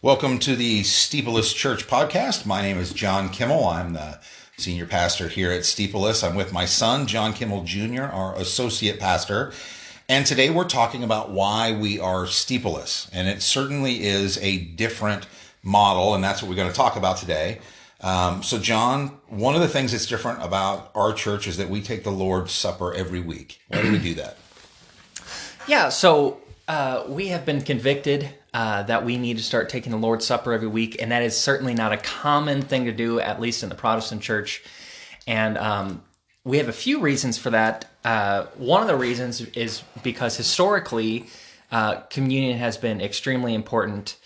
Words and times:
Welcome 0.00 0.38
to 0.40 0.54
the 0.54 0.84
SteepleLess 0.84 1.52
Church 1.52 1.88
podcast. 1.88 2.46
My 2.46 2.62
name 2.62 2.78
is 2.78 2.92
John 2.92 3.30
Kimmel. 3.30 3.66
I'm 3.66 3.94
the 3.94 4.20
senior 4.56 4.86
pastor 4.86 5.26
here 5.26 5.50
at 5.50 5.62
SteepleLess. 5.62 6.22
I'm 6.22 6.36
with 6.36 6.52
my 6.52 6.66
son, 6.66 7.08
John 7.08 7.32
Kimmel 7.32 7.64
Jr., 7.64 8.04
our 8.04 8.36
associate 8.36 9.00
pastor. 9.00 9.52
And 10.08 10.24
today 10.24 10.50
we're 10.50 10.68
talking 10.68 11.02
about 11.02 11.32
why 11.32 11.72
we 11.72 11.98
are 11.98 12.26
SteepleLess. 12.26 13.10
And 13.12 13.26
it 13.26 13.42
certainly 13.42 14.04
is 14.04 14.38
a 14.38 14.58
different 14.58 15.26
model, 15.64 16.14
and 16.14 16.22
that's 16.22 16.42
what 16.42 16.48
we're 16.48 16.54
going 16.54 16.70
to 16.70 16.76
talk 16.76 16.94
about 16.94 17.16
today. 17.16 17.58
Um, 18.00 18.44
so, 18.44 18.60
John, 18.60 19.18
one 19.26 19.56
of 19.56 19.60
the 19.62 19.68
things 19.68 19.90
that's 19.90 20.06
different 20.06 20.44
about 20.44 20.92
our 20.94 21.12
church 21.12 21.48
is 21.48 21.56
that 21.56 21.70
we 21.70 21.82
take 21.82 22.04
the 22.04 22.12
Lord's 22.12 22.52
Supper 22.52 22.94
every 22.94 23.18
week. 23.18 23.60
Why 23.66 23.82
do 23.82 23.90
we 23.90 23.98
do 23.98 24.14
that? 24.14 24.36
Yeah, 25.66 25.90
so 25.90 26.40
uh, 26.66 27.04
we 27.08 27.26
have 27.26 27.44
been 27.44 27.60
convicted 27.60 28.30
uh, 28.58 28.82
that 28.82 29.04
we 29.04 29.16
need 29.18 29.36
to 29.36 29.42
start 29.44 29.68
taking 29.68 29.92
the 29.92 29.98
Lord's 29.98 30.26
Supper 30.26 30.52
every 30.52 30.66
week, 30.66 31.00
and 31.00 31.12
that 31.12 31.22
is 31.22 31.36
certainly 31.38 31.74
not 31.74 31.92
a 31.92 31.96
common 31.96 32.60
thing 32.60 32.86
to 32.86 32.92
do, 32.92 33.20
at 33.20 33.40
least 33.40 33.62
in 33.62 33.68
the 33.68 33.76
Protestant 33.76 34.20
church. 34.20 34.64
And 35.28 35.56
um, 35.56 36.02
we 36.42 36.58
have 36.58 36.68
a 36.68 36.72
few 36.72 36.98
reasons 36.98 37.38
for 37.38 37.50
that. 37.50 37.84
Uh, 38.04 38.46
one 38.56 38.82
of 38.82 38.88
the 38.88 38.96
reasons 38.96 39.40
is 39.40 39.84
because 40.02 40.36
historically, 40.36 41.26
uh, 41.70 42.00
communion 42.10 42.58
has 42.58 42.76
been 42.76 43.00
extremely 43.00 43.54
important 43.54 44.16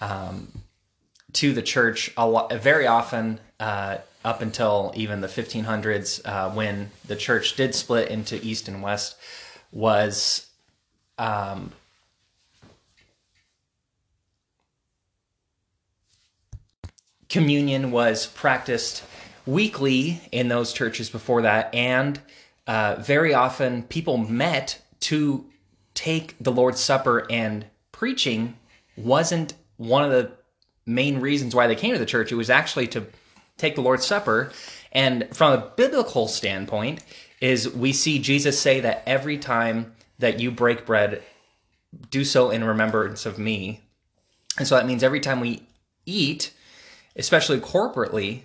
um, 0.00 0.62
to 1.32 1.52
the 1.52 1.62
church. 1.62 2.12
A 2.16 2.28
lot, 2.28 2.52
very 2.52 2.86
often, 2.86 3.40
uh, 3.58 3.98
up 4.24 4.40
until 4.40 4.92
even 4.94 5.20
the 5.20 5.26
1500s, 5.26 6.24
uh, 6.24 6.50
when 6.50 6.92
the 7.08 7.16
church 7.16 7.56
did 7.56 7.74
split 7.74 8.08
into 8.08 8.40
East 8.40 8.68
and 8.68 8.84
West, 8.84 9.16
was 9.72 10.46
um, 11.18 11.72
communion 17.30 17.90
was 17.90 18.26
practiced 18.26 19.02
weekly 19.46 20.20
in 20.30 20.48
those 20.48 20.72
churches 20.72 21.08
before 21.08 21.42
that, 21.42 21.74
and 21.74 22.20
uh, 22.66 22.96
very 22.98 23.32
often 23.32 23.82
people 23.84 24.18
met 24.18 24.82
to 25.00 25.46
take 25.94 26.36
the 26.38 26.52
Lord's 26.52 26.80
Supper, 26.80 27.26
and 27.30 27.64
preaching 27.92 28.56
wasn't 28.96 29.54
one 29.76 30.04
of 30.04 30.10
the 30.10 30.30
main 30.86 31.20
reasons 31.20 31.54
why 31.54 31.66
they 31.66 31.74
came 31.74 31.92
to 31.92 31.98
the 31.98 32.06
church. 32.06 32.30
It 32.30 32.36
was 32.36 32.50
actually 32.50 32.88
to 32.88 33.06
take 33.56 33.74
the 33.74 33.80
Lord's 33.80 34.06
Supper. 34.06 34.52
And 34.92 35.28
from 35.34 35.52
a 35.52 35.72
biblical 35.76 36.28
standpoint, 36.28 37.02
is 37.40 37.68
we 37.70 37.92
see 37.92 38.18
Jesus 38.18 38.60
say 38.60 38.80
that 38.80 39.02
every 39.06 39.38
time 39.38 39.94
that 40.18 40.40
you 40.40 40.50
break 40.50 40.84
bread, 40.84 41.22
do 42.10 42.24
so 42.24 42.50
in 42.50 42.62
remembrance 42.62 43.24
of 43.24 43.38
me. 43.38 43.80
And 44.58 44.66
so 44.66 44.76
that 44.76 44.86
means 44.86 45.02
every 45.02 45.20
time 45.20 45.40
we 45.40 45.62
eat, 46.04 46.52
especially 47.16 47.60
corporately, 47.60 48.42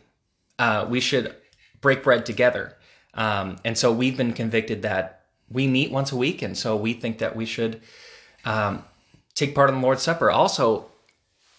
uh, 0.59 0.85
we 0.89 0.99
should 0.99 1.35
break 1.81 2.03
bread 2.03 2.25
together. 2.25 2.75
Um, 3.13 3.57
and 3.63 3.77
so 3.77 3.91
we've 3.91 4.17
been 4.17 4.33
convicted 4.33 4.81
that 4.81 5.22
we 5.49 5.67
meet 5.67 5.91
once 5.91 6.11
a 6.11 6.17
week, 6.17 6.41
and 6.41 6.57
so 6.57 6.75
we 6.75 6.94
think 6.94 7.19
that 7.19 7.35
we 7.35 7.45
should 7.45 7.81
um, 8.45 8.83
take 9.35 9.53
part 9.53 9.69
in 9.69 9.75
the 9.75 9.81
Lord's 9.81 10.02
Supper. 10.02 10.31
Also, 10.31 10.88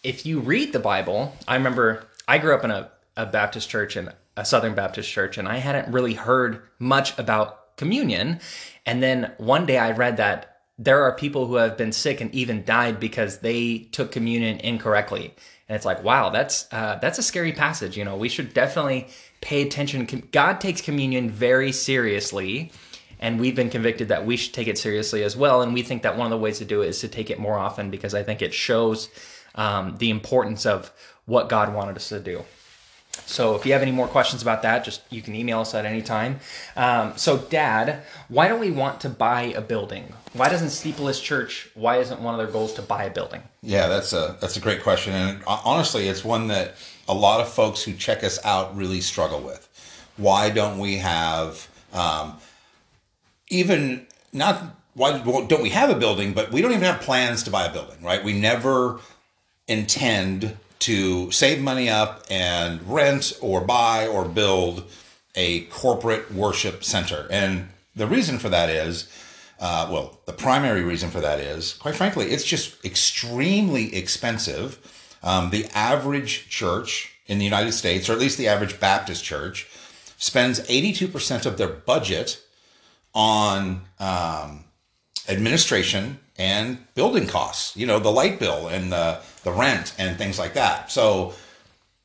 if 0.02 0.26
you 0.26 0.40
read 0.40 0.72
the 0.72 0.78
Bible, 0.78 1.34
I 1.46 1.56
remember 1.56 2.06
I 2.28 2.38
grew 2.38 2.54
up 2.54 2.64
in 2.64 2.70
a, 2.70 2.90
a 3.16 3.26
Baptist 3.26 3.68
church 3.68 3.96
and 3.96 4.12
a 4.36 4.44
Southern 4.44 4.74
Baptist 4.74 5.10
church, 5.10 5.38
and 5.38 5.48
I 5.48 5.58
hadn't 5.58 5.92
really 5.92 6.14
heard 6.14 6.62
much 6.78 7.18
about 7.18 7.76
communion. 7.76 8.40
And 8.84 9.02
then 9.02 9.32
one 9.38 9.66
day 9.66 9.78
I 9.78 9.92
read 9.92 10.16
that 10.18 10.55
there 10.78 11.02
are 11.02 11.12
people 11.12 11.46
who 11.46 11.54
have 11.54 11.76
been 11.76 11.92
sick 11.92 12.20
and 12.20 12.34
even 12.34 12.64
died 12.64 13.00
because 13.00 13.38
they 13.38 13.78
took 13.92 14.12
communion 14.12 14.58
incorrectly. 14.60 15.34
And 15.68 15.74
it's 15.74 15.84
like 15.84 16.02
wow 16.04 16.30
that's 16.30 16.66
uh, 16.72 16.98
that's 17.00 17.18
a 17.18 17.22
scary 17.22 17.52
passage. 17.52 17.96
You 17.96 18.04
know 18.04 18.16
we 18.16 18.28
should 18.28 18.54
definitely 18.54 19.08
pay 19.40 19.62
attention. 19.62 20.28
God 20.32 20.60
takes 20.60 20.80
communion 20.80 21.30
very 21.30 21.72
seriously 21.72 22.72
and 23.18 23.40
we've 23.40 23.56
been 23.56 23.70
convicted 23.70 24.08
that 24.08 24.26
we 24.26 24.36
should 24.36 24.52
take 24.52 24.68
it 24.68 24.76
seriously 24.76 25.22
as 25.22 25.36
well. 25.36 25.62
And 25.62 25.72
we 25.72 25.82
think 25.82 26.02
that 26.02 26.16
one 26.16 26.26
of 26.26 26.30
the 26.30 26.42
ways 26.42 26.58
to 26.58 26.64
do 26.64 26.82
it 26.82 26.88
is 26.88 27.00
to 27.00 27.08
take 27.08 27.30
it 27.30 27.38
more 27.38 27.56
often 27.56 27.90
because 27.90 28.14
i 28.14 28.22
think 28.22 28.42
it 28.42 28.52
shows 28.52 29.08
um, 29.54 29.96
the 29.96 30.10
importance 30.10 30.66
of 30.66 30.92
what 31.24 31.48
god 31.48 31.74
wanted 31.74 31.96
us 31.96 32.10
to 32.10 32.20
do. 32.20 32.44
So 33.24 33.56
if 33.56 33.64
you 33.64 33.72
have 33.72 33.82
any 33.82 33.92
more 33.92 34.06
questions 34.06 34.42
about 34.42 34.62
that, 34.62 34.84
just 34.84 35.00
you 35.10 35.22
can 35.22 35.34
email 35.34 35.60
us 35.60 35.74
at 35.74 35.86
any 35.86 36.02
time. 36.02 36.38
Um, 36.76 37.14
so, 37.16 37.38
Dad, 37.38 38.02
why 38.28 38.46
don't 38.46 38.60
we 38.60 38.70
want 38.70 39.00
to 39.00 39.08
buy 39.08 39.42
a 39.42 39.60
building? 39.60 40.12
Why 40.36 40.48
doesn't 40.48 40.68
SteepleLess 40.68 41.22
Church? 41.22 41.68
Why 41.74 41.96
isn't 41.96 42.20
one 42.20 42.34
of 42.34 42.38
their 42.38 42.52
goals 42.52 42.74
to 42.74 42.82
buy 42.82 43.04
a 43.04 43.10
building? 43.10 43.42
Yeah, 43.62 43.88
that's 43.88 44.12
a 44.12 44.36
that's 44.40 44.56
a 44.56 44.60
great 44.60 44.82
question, 44.82 45.14
and 45.14 45.42
honestly, 45.46 46.08
it's 46.08 46.24
one 46.24 46.48
that 46.48 46.76
a 47.08 47.14
lot 47.14 47.40
of 47.40 47.48
folks 47.48 47.82
who 47.82 47.94
check 47.94 48.22
us 48.22 48.38
out 48.44 48.76
really 48.76 49.00
struggle 49.00 49.40
with. 49.40 49.68
Why 50.16 50.50
don't 50.50 50.78
we 50.78 50.98
have 50.98 51.68
um, 51.92 52.38
even 53.48 54.06
not 54.32 54.62
why 54.94 55.18
don't 55.18 55.62
we 55.62 55.70
have 55.70 55.90
a 55.90 55.94
building, 55.94 56.32
but 56.32 56.52
we 56.52 56.62
don't 56.62 56.72
even 56.72 56.84
have 56.84 57.00
plans 57.00 57.42
to 57.44 57.50
buy 57.50 57.66
a 57.66 57.72
building, 57.72 58.02
right? 58.02 58.24
We 58.24 58.32
never 58.32 59.00
intend 59.68 60.56
to 60.80 61.30
save 61.30 61.60
money 61.60 61.88
up 61.88 62.24
and 62.30 62.80
rent 62.88 63.32
or 63.40 63.60
buy 63.60 64.06
or 64.06 64.24
build 64.24 64.84
a 65.34 65.62
corporate 65.64 66.32
worship 66.32 66.82
center. 66.84 67.26
And 67.30 67.68
the 67.94 68.06
reason 68.06 68.38
for 68.38 68.48
that 68.48 68.70
is, 68.70 69.08
uh, 69.58 69.88
well, 69.90 70.20
the 70.26 70.32
primary 70.32 70.82
reason 70.82 71.10
for 71.10 71.20
that 71.20 71.40
is, 71.40 71.74
quite 71.74 71.94
frankly, 71.94 72.26
it's 72.26 72.44
just 72.44 72.84
extremely 72.84 73.94
expensive. 73.94 74.78
Um, 75.22 75.50
the 75.50 75.66
average 75.74 76.48
church 76.48 77.12
in 77.26 77.38
the 77.38 77.44
United 77.44 77.72
States, 77.72 78.08
or 78.08 78.12
at 78.12 78.18
least 78.18 78.38
the 78.38 78.48
average 78.48 78.78
Baptist 78.78 79.24
church, 79.24 79.66
spends 80.18 80.60
82% 80.60 81.46
of 81.46 81.58
their 81.58 81.68
budget 81.68 82.42
on 83.14 83.82
um, 83.98 84.64
administration 85.28 86.20
and 86.38 86.78
building 86.94 87.26
costs, 87.26 87.76
you 87.76 87.86
know, 87.86 87.98
the 87.98 88.10
light 88.10 88.38
bill 88.38 88.68
and 88.68 88.92
the, 88.92 89.20
the 89.42 89.52
rent 89.52 89.94
and 89.98 90.18
things 90.18 90.38
like 90.38 90.54
that. 90.54 90.90
So 90.90 91.32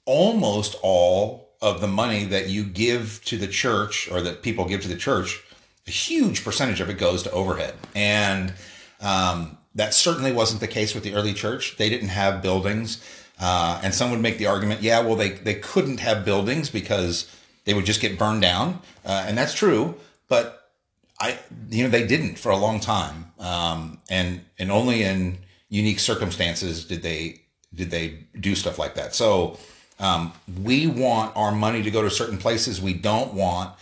almost 0.05 0.77
all 0.81 1.49
of 1.61 1.81
the 1.81 1.87
money 1.87 2.25
that 2.25 2.47
you 2.47 2.63
give 2.63 3.21
to 3.25 3.37
the 3.37 3.47
church 3.47 4.09
or 4.09 4.21
that 4.21 4.41
people 4.41 4.65
give 4.65 4.81
to 4.81 4.87
the 4.87 4.95
church, 4.95 5.43
a 5.87 5.91
huge 5.91 6.43
percentage 6.43 6.79
of 6.79 6.89
it 6.89 6.97
goes 6.97 7.23
to 7.23 7.31
overhead. 7.31 7.75
And 7.95 8.53
um, 9.01 9.57
that 9.75 9.93
certainly 9.93 10.31
wasn't 10.31 10.61
the 10.61 10.67
case 10.67 10.93
with 10.93 11.03
the 11.03 11.13
early 11.13 11.33
church. 11.33 11.77
They 11.77 11.89
didn't 11.89 12.09
have 12.09 12.41
buildings. 12.41 13.03
Uh, 13.39 13.79
and 13.83 13.93
some 13.93 14.11
would 14.11 14.21
make 14.21 14.37
the 14.37 14.45
argument, 14.45 14.81
yeah, 14.81 14.99
well, 14.99 15.15
they, 15.15 15.29
they 15.29 15.55
couldn't 15.55 15.99
have 15.99 16.23
buildings 16.23 16.69
because 16.69 17.33
they 17.65 17.73
would 17.73 17.85
just 17.85 18.01
get 18.01 18.19
burned 18.19 18.41
down. 18.41 18.81
Uh, 19.03 19.25
and 19.27 19.37
that's 19.37 19.53
true. 19.53 19.95
But 20.27 20.61
I, 21.21 21.37
you 21.69 21.83
know, 21.83 21.89
they 21.89 22.05
didn't 22.07 22.39
for 22.39 22.51
a 22.51 22.57
long 22.57 22.79
time, 22.79 23.31
um, 23.39 23.99
and 24.09 24.41
and 24.57 24.71
only 24.71 25.03
in 25.03 25.37
unique 25.69 25.99
circumstances 25.99 26.85
did 26.85 27.03
they 27.03 27.41
did 27.75 27.91
they 27.91 28.25
do 28.39 28.55
stuff 28.55 28.79
like 28.79 28.95
that. 28.95 29.13
So 29.13 29.57
um, 29.99 30.33
we 30.63 30.87
want 30.87 31.35
our 31.35 31.51
money 31.51 31.83
to 31.83 31.91
go 31.91 32.01
to 32.01 32.09
certain 32.09 32.39
places. 32.39 32.81
We 32.81 32.95
don't 32.95 33.35
want 33.35 33.75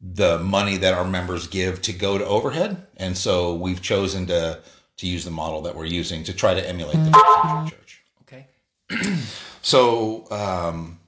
the 0.00 0.38
money 0.38 0.76
that 0.78 0.94
our 0.94 1.04
members 1.04 1.46
give 1.46 1.82
to 1.82 1.92
go 1.92 2.16
to 2.18 2.24
overhead, 2.24 2.86
and 2.96 3.16
so 3.16 3.54
we've 3.54 3.82
chosen 3.82 4.26
to 4.26 4.60
to 4.96 5.06
use 5.06 5.24
the 5.24 5.30
model 5.30 5.62
that 5.62 5.74
we're 5.74 5.86
using 5.86 6.22
to 6.24 6.32
try 6.32 6.52
to 6.52 6.68
emulate 6.68 6.96
the 6.96 7.70
church. 7.70 8.02
Okay. 8.22 8.46
so, 9.62 10.30
um, 10.30 10.98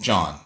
John, 0.00 0.38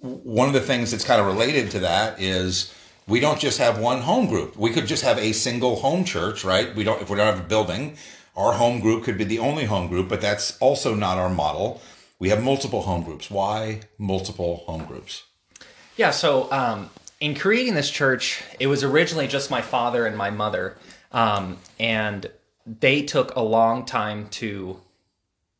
one 0.00 0.48
of 0.48 0.54
the 0.54 0.60
things 0.60 0.90
that's 0.90 1.04
kind 1.04 1.20
of 1.20 1.26
related 1.28 1.70
to 1.72 1.80
that 1.80 2.20
is 2.20 2.74
we 3.06 3.20
don't 3.20 3.38
just 3.38 3.58
have 3.58 3.78
one 3.78 4.00
home 4.00 4.26
group. 4.26 4.56
We 4.56 4.70
could 4.70 4.86
just 4.86 5.04
have 5.04 5.18
a 5.18 5.32
single 5.32 5.76
home 5.76 6.04
church, 6.04 6.44
right? 6.44 6.74
We 6.74 6.84
don't 6.84 7.00
if 7.00 7.10
we 7.10 7.16
don't 7.16 7.26
have 7.26 7.44
a 7.44 7.48
building, 7.48 7.96
our 8.36 8.52
home 8.52 8.80
group 8.80 9.04
could 9.04 9.18
be 9.18 9.24
the 9.24 9.38
only 9.38 9.64
home 9.64 9.88
group, 9.88 10.08
but 10.08 10.20
that's 10.20 10.56
also 10.58 10.94
not 10.94 11.18
our 11.18 11.30
model. 11.30 11.80
We 12.18 12.28
have 12.30 12.42
multiple 12.42 12.82
home 12.82 13.02
groups. 13.02 13.30
Why 13.30 13.80
multiple 13.98 14.64
home 14.66 14.84
groups? 14.84 15.24
Yeah, 16.00 16.12
so 16.12 16.50
um, 16.50 16.88
in 17.20 17.34
creating 17.34 17.74
this 17.74 17.90
church, 17.90 18.42
it 18.58 18.68
was 18.68 18.82
originally 18.82 19.28
just 19.28 19.50
my 19.50 19.60
father 19.60 20.06
and 20.06 20.16
my 20.16 20.30
mother, 20.30 20.78
um, 21.12 21.58
and 21.78 22.26
they 22.64 23.02
took 23.02 23.36
a 23.36 23.42
long 23.42 23.84
time 23.84 24.28
to. 24.30 24.80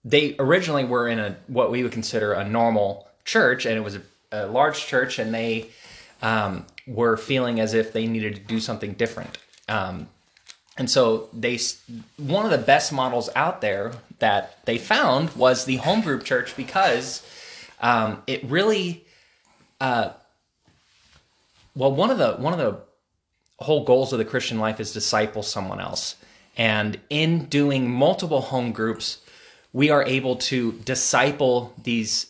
They 0.03 0.37
originally 0.39 0.85
were 0.85 1.09
in 1.09 1.19
a 1.19 1.37
what 1.47 1.71
we 1.71 1.83
would 1.83 1.93
consider 1.93 2.33
a 2.33 2.43
normal 2.43 3.07
church, 3.27 3.67
and 3.67 3.77
it 3.77 3.83
was 3.83 3.97
a, 3.97 4.03
a 4.33 4.47
large 4.47 4.87
church, 4.87 5.19
and 5.19 5.35
they 5.35 5.69
um, 6.23 6.65
were 6.87 7.19
feeling 7.19 7.61
as 7.61 7.75
if 7.75 7.93
they 7.93 8.07
needed 8.07 8.37
to 8.37 8.41
do 8.41 8.61
something 8.61 8.95
different. 8.95 9.37
Um, 9.69 10.09
and 10.79 10.89
so 10.89 11.29
they 11.35 11.59
one 12.17 12.47
of 12.47 12.51
the 12.51 12.57
best 12.57 12.95
models 12.95 13.29
out 13.37 13.61
there 13.61 13.93
that 14.21 14.65
they 14.65 14.79
found 14.79 15.37
was 15.37 15.67
the 15.67 15.77
home 15.77 16.01
group 16.01 16.25
church 16.25 16.57
because 16.57 17.23
um, 17.83 18.23
it 18.27 18.43
really 18.45 19.05
uh, 19.83 20.13
well 21.75 21.93
one 21.93 22.11
of 22.11 22.19
the 22.19 22.32
one 22.34 22.52
of 22.52 22.58
the 22.58 22.81
whole 23.64 23.84
goals 23.84 24.12
of 24.12 24.19
the 24.19 24.25
Christian 24.25 24.58
life 24.58 24.81
is 24.81 24.93
disciple 24.93 25.43
someone 25.43 25.81
else. 25.81 26.17
And 26.56 26.99
in 27.11 27.44
doing 27.46 27.90
multiple 27.90 28.40
home 28.40 28.72
groups, 28.72 29.19
we 29.72 29.90
are 29.90 30.02
able 30.02 30.37
to 30.37 30.72
disciple 30.72 31.75
these 31.82 32.26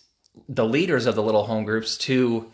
the 0.49 0.65
leaders 0.65 1.07
of 1.07 1.15
the 1.15 1.23
little 1.23 1.45
home 1.45 1.65
groups 1.65 1.97
to 1.99 2.51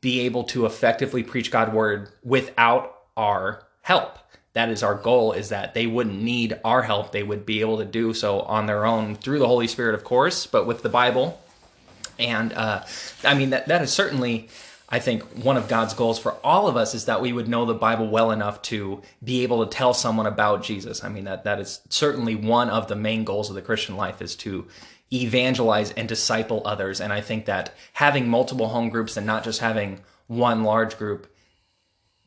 be 0.00 0.20
able 0.20 0.44
to 0.44 0.66
effectively 0.66 1.22
preach 1.22 1.50
God's 1.50 1.72
word 1.72 2.10
without 2.22 2.94
our 3.16 3.64
help. 3.82 4.18
That 4.52 4.68
is 4.68 4.82
our 4.82 4.94
goal 4.94 5.32
is 5.32 5.48
that 5.48 5.74
they 5.74 5.86
wouldn't 5.86 6.20
need 6.20 6.60
our 6.64 6.82
help. 6.82 7.10
They 7.10 7.22
would 7.22 7.44
be 7.44 7.60
able 7.60 7.78
to 7.78 7.84
do 7.84 8.14
so 8.14 8.40
on 8.42 8.66
their 8.66 8.84
own 8.84 9.16
through 9.16 9.38
the 9.38 9.48
Holy 9.48 9.66
Spirit, 9.66 9.94
of 9.94 10.04
course, 10.04 10.46
but 10.46 10.66
with 10.66 10.82
the 10.82 10.88
Bible. 10.88 11.40
And 12.18 12.52
uh, 12.52 12.84
I 13.24 13.34
mean, 13.34 13.50
that, 13.50 13.66
that 13.66 13.82
is 13.82 13.92
certainly, 13.92 14.48
I 14.88 14.98
think, 14.98 15.22
one 15.44 15.56
of 15.56 15.68
God's 15.68 15.94
goals 15.94 16.18
for 16.18 16.32
all 16.44 16.68
of 16.68 16.76
us 16.76 16.94
is 16.94 17.06
that 17.06 17.20
we 17.20 17.32
would 17.32 17.48
know 17.48 17.64
the 17.64 17.74
Bible 17.74 18.06
well 18.08 18.30
enough 18.30 18.60
to 18.62 19.02
be 19.22 19.42
able 19.42 19.64
to 19.64 19.76
tell 19.76 19.94
someone 19.94 20.26
about 20.26 20.62
Jesus. 20.62 21.02
I 21.02 21.08
mean, 21.08 21.24
that, 21.24 21.44
that 21.44 21.58
is 21.58 21.80
certainly 21.88 22.34
one 22.34 22.68
of 22.68 22.88
the 22.88 22.96
main 22.96 23.24
goals 23.24 23.48
of 23.48 23.54
the 23.54 23.62
Christian 23.62 23.96
life 23.96 24.20
is 24.20 24.36
to 24.36 24.66
evangelize 25.12 25.90
and 25.92 26.08
disciple 26.08 26.62
others. 26.64 27.00
And 27.00 27.12
I 27.12 27.20
think 27.20 27.46
that 27.46 27.74
having 27.94 28.28
multiple 28.28 28.68
home 28.68 28.90
groups 28.90 29.16
and 29.16 29.26
not 29.26 29.44
just 29.44 29.60
having 29.60 30.00
one 30.26 30.64
large 30.64 30.98
group 30.98 31.32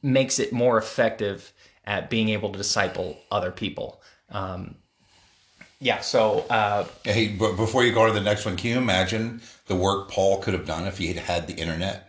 makes 0.01 0.39
it 0.39 0.53
more 0.53 0.77
effective 0.77 1.53
at 1.85 2.09
being 2.09 2.29
able 2.29 2.51
to 2.51 2.57
disciple 2.57 3.17
other 3.31 3.51
people. 3.51 4.01
Um, 4.29 4.75
yeah, 5.79 5.99
so. 5.99 6.39
Uh, 6.49 6.87
hey, 7.03 7.29
but 7.29 7.55
before 7.55 7.83
you 7.83 7.93
go 7.93 8.05
to 8.07 8.11
the 8.11 8.21
next 8.21 8.45
one, 8.45 8.57
can 8.57 8.71
you 8.71 8.77
imagine 8.77 9.41
the 9.67 9.75
work 9.75 10.09
Paul 10.09 10.39
could 10.39 10.53
have 10.53 10.65
done 10.65 10.85
if 10.85 10.97
he 10.97 11.07
had 11.07 11.17
had 11.17 11.47
the 11.47 11.53
internet? 11.53 12.06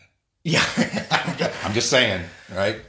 Yeah. 0.49 0.65
I'm 1.63 1.75
just 1.75 1.91
saying, 1.91 2.23
right? 2.55 2.81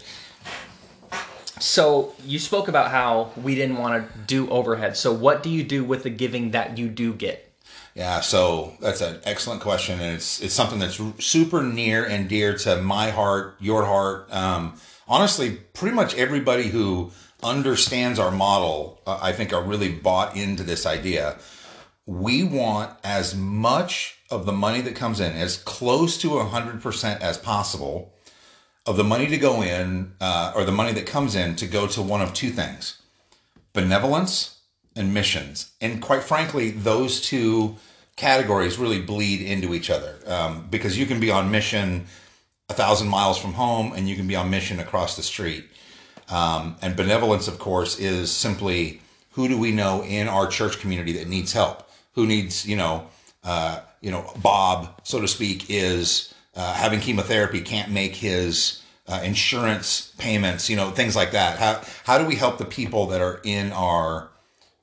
So 1.59 2.13
you 2.23 2.39
spoke 2.39 2.69
about 2.69 2.89
how 2.89 3.33
we 3.35 3.53
didn't 3.53 3.77
want 3.77 4.09
to 4.09 4.17
do 4.19 4.49
overhead. 4.49 4.95
So 4.95 5.11
what 5.11 5.43
do 5.43 5.49
you 5.49 5.65
do 5.65 5.83
with 5.83 6.03
the 6.03 6.09
giving 6.09 6.51
that 6.51 6.77
you 6.77 6.87
do 6.87 7.13
get? 7.13 7.51
Yeah, 7.95 8.21
so 8.21 8.73
that's 8.79 9.01
an 9.01 9.19
excellent 9.25 9.59
question, 9.61 9.99
and 9.99 10.15
it's 10.15 10.41
it's 10.41 10.53
something 10.53 10.79
that's 10.79 11.01
super 11.19 11.61
near 11.61 12.05
and 12.05 12.29
dear 12.29 12.55
to 12.59 12.81
my 12.81 13.09
heart, 13.09 13.57
your 13.59 13.83
heart. 13.83 14.33
Um, 14.33 14.79
honestly, 15.05 15.57
pretty 15.73 15.95
much 15.95 16.15
everybody 16.15 16.67
who 16.67 17.11
understands 17.43 18.19
our 18.19 18.31
model, 18.31 19.01
uh, 19.05 19.19
I 19.21 19.33
think, 19.33 19.51
are 19.51 19.63
really 19.63 19.91
bought 19.91 20.37
into 20.37 20.63
this 20.63 20.85
idea. 20.85 21.39
We 22.09 22.43
want 22.43 22.97
as 23.03 23.35
much 23.35 24.17
of 24.31 24.47
the 24.47 24.51
money 24.51 24.81
that 24.81 24.95
comes 24.95 25.19
in, 25.19 25.33
as 25.33 25.57
close 25.57 26.17
to 26.17 26.29
100% 26.29 27.21
as 27.21 27.37
possible, 27.37 28.11
of 28.87 28.97
the 28.97 29.03
money 29.03 29.27
to 29.27 29.37
go 29.37 29.61
in, 29.61 30.13
uh, 30.19 30.53
or 30.55 30.65
the 30.65 30.71
money 30.71 30.91
that 30.93 31.05
comes 31.05 31.35
in, 31.35 31.55
to 31.57 31.67
go 31.67 31.85
to 31.85 32.01
one 32.01 32.21
of 32.21 32.33
two 32.33 32.49
things 32.49 32.99
benevolence 33.73 34.57
and 34.95 35.13
missions. 35.13 35.71
And 35.81 36.01
quite 36.01 36.23
frankly, 36.23 36.71
those 36.71 37.21
two 37.21 37.75
categories 38.15 38.79
really 38.79 38.99
bleed 38.99 39.41
into 39.41 39.75
each 39.75 39.91
other 39.91 40.17
um, 40.25 40.67
because 40.67 40.97
you 40.97 41.05
can 41.05 41.19
be 41.19 41.29
on 41.29 41.51
mission 41.51 42.07
a 42.69 42.73
thousand 42.73 43.07
miles 43.07 43.37
from 43.37 43.53
home 43.53 43.93
and 43.93 44.09
you 44.09 44.15
can 44.15 44.25
be 44.25 44.35
on 44.35 44.49
mission 44.49 44.79
across 44.79 45.15
the 45.15 45.21
street. 45.21 45.65
Um, 46.27 46.75
and 46.81 46.95
benevolence, 46.95 47.47
of 47.47 47.59
course, 47.59 47.99
is 47.99 48.31
simply 48.31 48.99
who 49.33 49.47
do 49.47 49.59
we 49.59 49.71
know 49.71 50.03
in 50.03 50.27
our 50.27 50.47
church 50.47 50.79
community 50.79 51.13
that 51.13 51.27
needs 51.27 51.53
help? 51.53 51.85
Who 52.19 52.27
needs, 52.27 52.67
you 52.67 52.75
know, 52.75 53.07
uh, 53.45 53.79
you 54.01 54.11
know, 54.11 54.29
Bob, 54.41 54.99
so 55.03 55.21
to 55.21 55.27
speak, 55.29 55.67
is 55.69 56.33
uh, 56.53 56.73
having 56.73 56.99
chemotherapy, 56.99 57.61
can't 57.61 57.93
make 57.93 58.13
his 58.13 58.83
uh, 59.07 59.21
insurance 59.23 60.13
payments, 60.17 60.69
you 60.69 60.75
know, 60.75 60.91
things 60.91 61.15
like 61.15 61.31
that. 61.31 61.59
How 61.59 61.81
how 62.03 62.17
do 62.17 62.25
we 62.25 62.35
help 62.35 62.57
the 62.57 62.65
people 62.65 63.05
that 63.05 63.21
are 63.21 63.39
in 63.45 63.71
our 63.71 64.31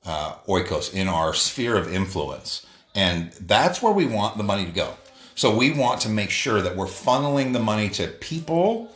uh, 0.07 0.37
oikos, 0.49 0.95
in 0.95 1.09
our 1.09 1.35
sphere 1.35 1.77
of 1.77 1.93
influence? 1.93 2.65
And 2.95 3.33
that's 3.33 3.83
where 3.83 3.93
we 3.93 4.07
want 4.07 4.39
the 4.39 4.43
money 4.43 4.65
to 4.65 4.73
go. 4.73 4.95
So 5.35 5.55
we 5.55 5.73
want 5.73 6.01
to 6.01 6.09
make 6.09 6.31
sure 6.31 6.63
that 6.63 6.75
we're 6.75 6.87
funneling 6.87 7.53
the 7.53 7.61
money 7.61 7.91
to 7.91 8.07
people, 8.07 8.91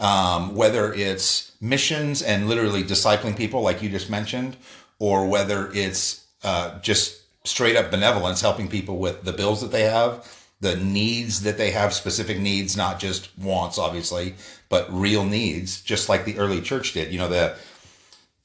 um, 0.00 0.54
whether 0.54 0.92
it's 0.92 1.52
missions 1.62 2.20
and 2.20 2.46
literally 2.46 2.84
discipling 2.84 3.38
people, 3.38 3.62
like 3.62 3.80
you 3.82 3.88
just 3.88 4.10
mentioned, 4.10 4.58
or 4.98 5.26
whether 5.26 5.70
it's 5.72 6.26
uh, 6.44 6.78
just 6.80 7.22
straight 7.46 7.76
up 7.76 7.90
benevolence, 7.90 8.40
helping 8.40 8.68
people 8.68 8.98
with 8.98 9.24
the 9.24 9.32
bills 9.32 9.60
that 9.60 9.72
they 9.72 9.82
have, 9.82 10.26
the 10.60 10.76
needs 10.76 11.42
that 11.42 11.58
they 11.58 11.70
have, 11.70 11.92
specific 11.92 12.38
needs, 12.38 12.76
not 12.76 12.98
just 12.98 13.36
wants, 13.38 13.78
obviously, 13.78 14.34
but 14.68 14.86
real 14.90 15.24
needs, 15.24 15.80
just 15.82 16.08
like 16.08 16.24
the 16.24 16.38
early 16.38 16.60
church 16.60 16.92
did. 16.92 17.12
You 17.12 17.18
know, 17.18 17.28
the 17.28 17.56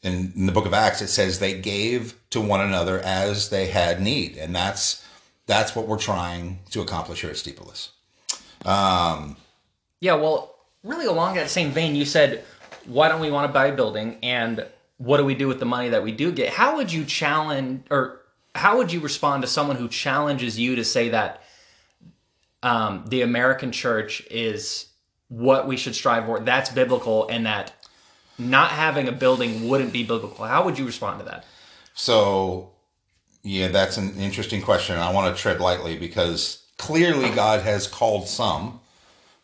in, 0.03 0.33
in 0.35 0.45
the 0.45 0.51
book 0.51 0.65
of 0.65 0.73
Acts, 0.73 1.01
it 1.01 1.07
says 1.07 1.39
they 1.39 1.59
gave 1.59 2.15
to 2.31 2.41
one 2.41 2.61
another 2.61 2.99
as 2.99 3.49
they 3.49 3.67
had 3.67 4.01
need, 4.01 4.37
and 4.37 4.55
that's 4.55 5.05
that's 5.45 5.75
what 5.75 5.87
we're 5.87 5.97
trying 5.97 6.59
to 6.71 6.81
accomplish 6.81 7.21
here 7.21 7.29
at 7.29 7.35
SteepleLess. 7.35 7.89
Um, 8.65 9.37
yeah, 9.99 10.13
well, 10.15 10.55
really 10.83 11.05
along 11.05 11.35
that 11.35 11.49
same 11.49 11.71
vein, 11.71 11.95
you 11.95 12.05
said, 12.05 12.43
why 12.85 13.09
don't 13.09 13.21
we 13.21 13.31
want 13.31 13.49
to 13.49 13.53
buy 13.53 13.67
a 13.67 13.75
building 13.75 14.17
and 14.23 14.65
what 14.97 15.17
do 15.17 15.25
we 15.25 15.35
do 15.35 15.47
with 15.47 15.59
the 15.59 15.65
money 15.65 15.89
that 15.89 16.03
we 16.03 16.11
do 16.11 16.31
get? 16.31 16.49
How 16.49 16.77
would 16.77 16.91
you 16.91 17.05
challenge 17.05 17.83
or 17.89 18.20
how 18.55 18.77
would 18.77 18.91
you 18.91 18.99
respond 18.99 19.43
to 19.43 19.47
someone 19.47 19.77
who 19.77 19.87
challenges 19.87 20.59
you 20.59 20.75
to 20.75 20.83
say 20.83 21.09
that 21.09 21.43
um, 22.63 23.05
the 23.07 23.21
American 23.21 23.71
church 23.71 24.23
is 24.29 24.87
what 25.29 25.67
we 25.67 25.77
should 25.77 25.95
strive 25.95 26.25
for? 26.25 26.39
That's 26.39 26.69
biblical 26.69 27.27
and 27.27 27.45
that 27.45 27.73
not 28.37 28.71
having 28.71 29.07
a 29.07 29.11
building 29.11 29.67
wouldn't 29.67 29.93
be 29.93 30.03
biblical. 30.03 30.45
How 30.45 30.65
would 30.65 30.77
you 30.77 30.85
respond 30.85 31.19
to 31.19 31.25
that? 31.25 31.45
So 31.93 32.71
yeah, 33.43 33.69
that's 33.69 33.97
an 33.97 34.15
interesting 34.17 34.61
question. 34.61 34.97
I 34.97 35.11
want 35.11 35.35
to 35.35 35.41
tread 35.41 35.59
lightly 35.59 35.97
because 35.97 36.63
clearly 36.77 37.29
God 37.29 37.61
has 37.61 37.87
called 37.87 38.27
some 38.27 38.79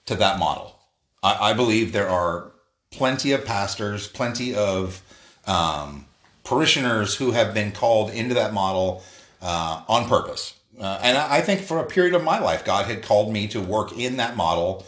to 0.06 0.16
that 0.16 0.40
model. 0.40 0.76
I, 1.24 1.52
I 1.52 1.54
believe 1.54 1.92
there 1.92 2.10
are 2.10 2.52
plenty 2.92 3.32
of 3.32 3.46
pastors, 3.46 4.08
plenty 4.08 4.54
of 4.56 5.02
um, 5.46 6.06
parishioners 6.48 7.16
who 7.16 7.32
have 7.32 7.54
been 7.54 7.72
called 7.72 8.10
into 8.12 8.36
that 8.36 8.54
model 8.54 9.04
uh, 9.42 9.84
on 9.88 10.08
purpose. 10.08 10.54
Uh, 10.80 11.00
and 11.02 11.18
I, 11.18 11.42
think 11.42 11.62
for 11.62 11.80
a 11.80 11.86
period 11.86 12.14
of 12.14 12.24
my 12.24 12.40
life, 12.40 12.64
God 12.64 12.86
had 12.86 13.02
called 13.02 13.34
me 13.34 13.48
to 13.50 13.60
work 13.60 13.98
in 13.98 14.18
that 14.18 14.36
model 14.38 14.86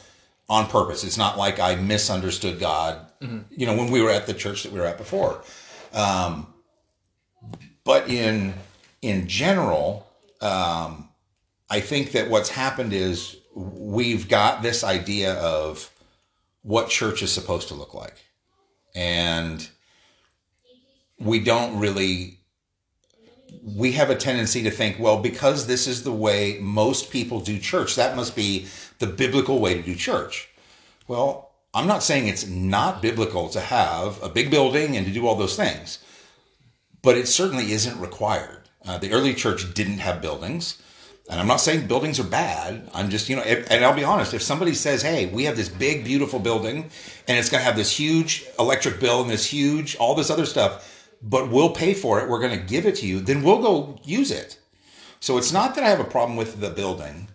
on 0.47 0.67
purpose. 0.67 1.03
It's 1.03 1.17
not 1.17 1.37
like 1.37 1.59
I 1.59 1.75
misunderstood 1.75 2.59
God, 2.59 3.05
mm-hmm. 3.21 3.39
you 3.49 3.65
know, 3.65 3.75
when 3.75 3.89
we 3.91 4.01
were 4.01 4.11
at 4.11 4.27
the 4.27 4.33
church 4.33 4.63
that 4.63 4.71
we 4.71 4.79
were 4.79 4.85
at 4.85 4.97
before. 4.97 5.41
Um, 5.93 6.53
but 7.83 8.09
in 8.09 8.53
in 9.01 9.27
general, 9.27 10.07
um, 10.41 11.09
I 11.69 11.79
think 11.79 12.11
that 12.11 12.29
what's 12.29 12.49
happened 12.49 12.93
is 12.93 13.37
we've 13.55 14.27
got 14.27 14.61
this 14.61 14.83
idea 14.83 15.33
of 15.35 15.89
what 16.61 16.89
church 16.89 17.23
is 17.23 17.31
supposed 17.31 17.69
to 17.69 17.73
look 17.73 17.93
like. 17.93 18.15
And 18.93 19.67
we 21.19 21.39
don't 21.39 21.79
really, 21.79 22.39
we 23.63 23.91
have 23.93 24.09
a 24.09 24.15
tendency 24.15 24.63
to 24.63 24.71
think, 24.71 24.97
well, 24.99 25.21
because 25.21 25.67
this 25.67 25.87
is 25.87 26.03
the 26.03 26.11
way 26.11 26.57
most 26.61 27.11
people 27.11 27.39
do 27.39 27.59
church, 27.59 27.95
that 27.95 28.15
must 28.15 28.35
be 28.35 28.67
the 28.99 29.07
biblical 29.07 29.59
way 29.59 29.73
to 29.75 29.81
do 29.81 29.95
church. 29.95 30.49
Well, 31.07 31.51
I'm 31.73 31.87
not 31.87 32.03
saying 32.03 32.27
it's 32.27 32.47
not 32.47 33.01
biblical 33.01 33.49
to 33.49 33.59
have 33.59 34.21
a 34.23 34.29
big 34.29 34.49
building 34.49 34.97
and 34.97 35.05
to 35.05 35.11
do 35.11 35.27
all 35.27 35.35
those 35.35 35.55
things, 35.55 35.99
but 37.01 37.17
it 37.17 37.27
certainly 37.27 37.71
isn't 37.71 37.99
required. 37.99 38.69
Uh, 38.85 38.97
the 38.97 39.11
early 39.11 39.33
church 39.33 39.73
didn't 39.73 39.99
have 39.99 40.21
buildings. 40.21 40.81
And 41.29 41.39
I'm 41.39 41.47
not 41.47 41.61
saying 41.61 41.85
buildings 41.85 42.19
are 42.19 42.23
bad. 42.23 42.89
I'm 42.91 43.11
just, 43.11 43.29
you 43.29 43.35
know, 43.35 43.43
if, 43.43 43.69
and 43.69 43.85
I'll 43.85 43.95
be 43.95 44.03
honest, 44.03 44.33
if 44.33 44.41
somebody 44.41 44.73
says, 44.73 45.03
hey, 45.03 45.27
we 45.27 45.43
have 45.43 45.55
this 45.55 45.69
big, 45.69 46.03
beautiful 46.03 46.39
building 46.39 46.89
and 47.27 47.37
it's 47.37 47.49
going 47.49 47.61
to 47.61 47.65
have 47.65 47.75
this 47.75 47.95
huge 47.95 48.45
electric 48.57 48.99
bill 48.99 49.21
and 49.21 49.29
this 49.29 49.45
huge, 49.45 49.95
all 49.97 50.15
this 50.15 50.31
other 50.31 50.47
stuff, 50.47 50.88
but 51.21 51.49
we'll 51.49 51.71
pay 51.71 51.93
for 51.93 52.19
it, 52.19 52.29
we're 52.29 52.39
going 52.39 52.57
to 52.57 52.65
give 52.65 52.85
it 52.85 52.95
to 52.95 53.07
you, 53.07 53.19
then 53.19 53.43
we'll 53.43 53.61
go 53.61 53.99
use 54.03 54.31
it. 54.31 54.57
So 55.19 55.37
it's 55.37 55.51
not 55.51 55.75
that 55.75 55.83
I 55.83 55.89
have 55.89 55.99
a 55.99 56.05
problem 56.05 56.37
with 56.37 56.59
the 56.59 56.69
building. 56.69 57.27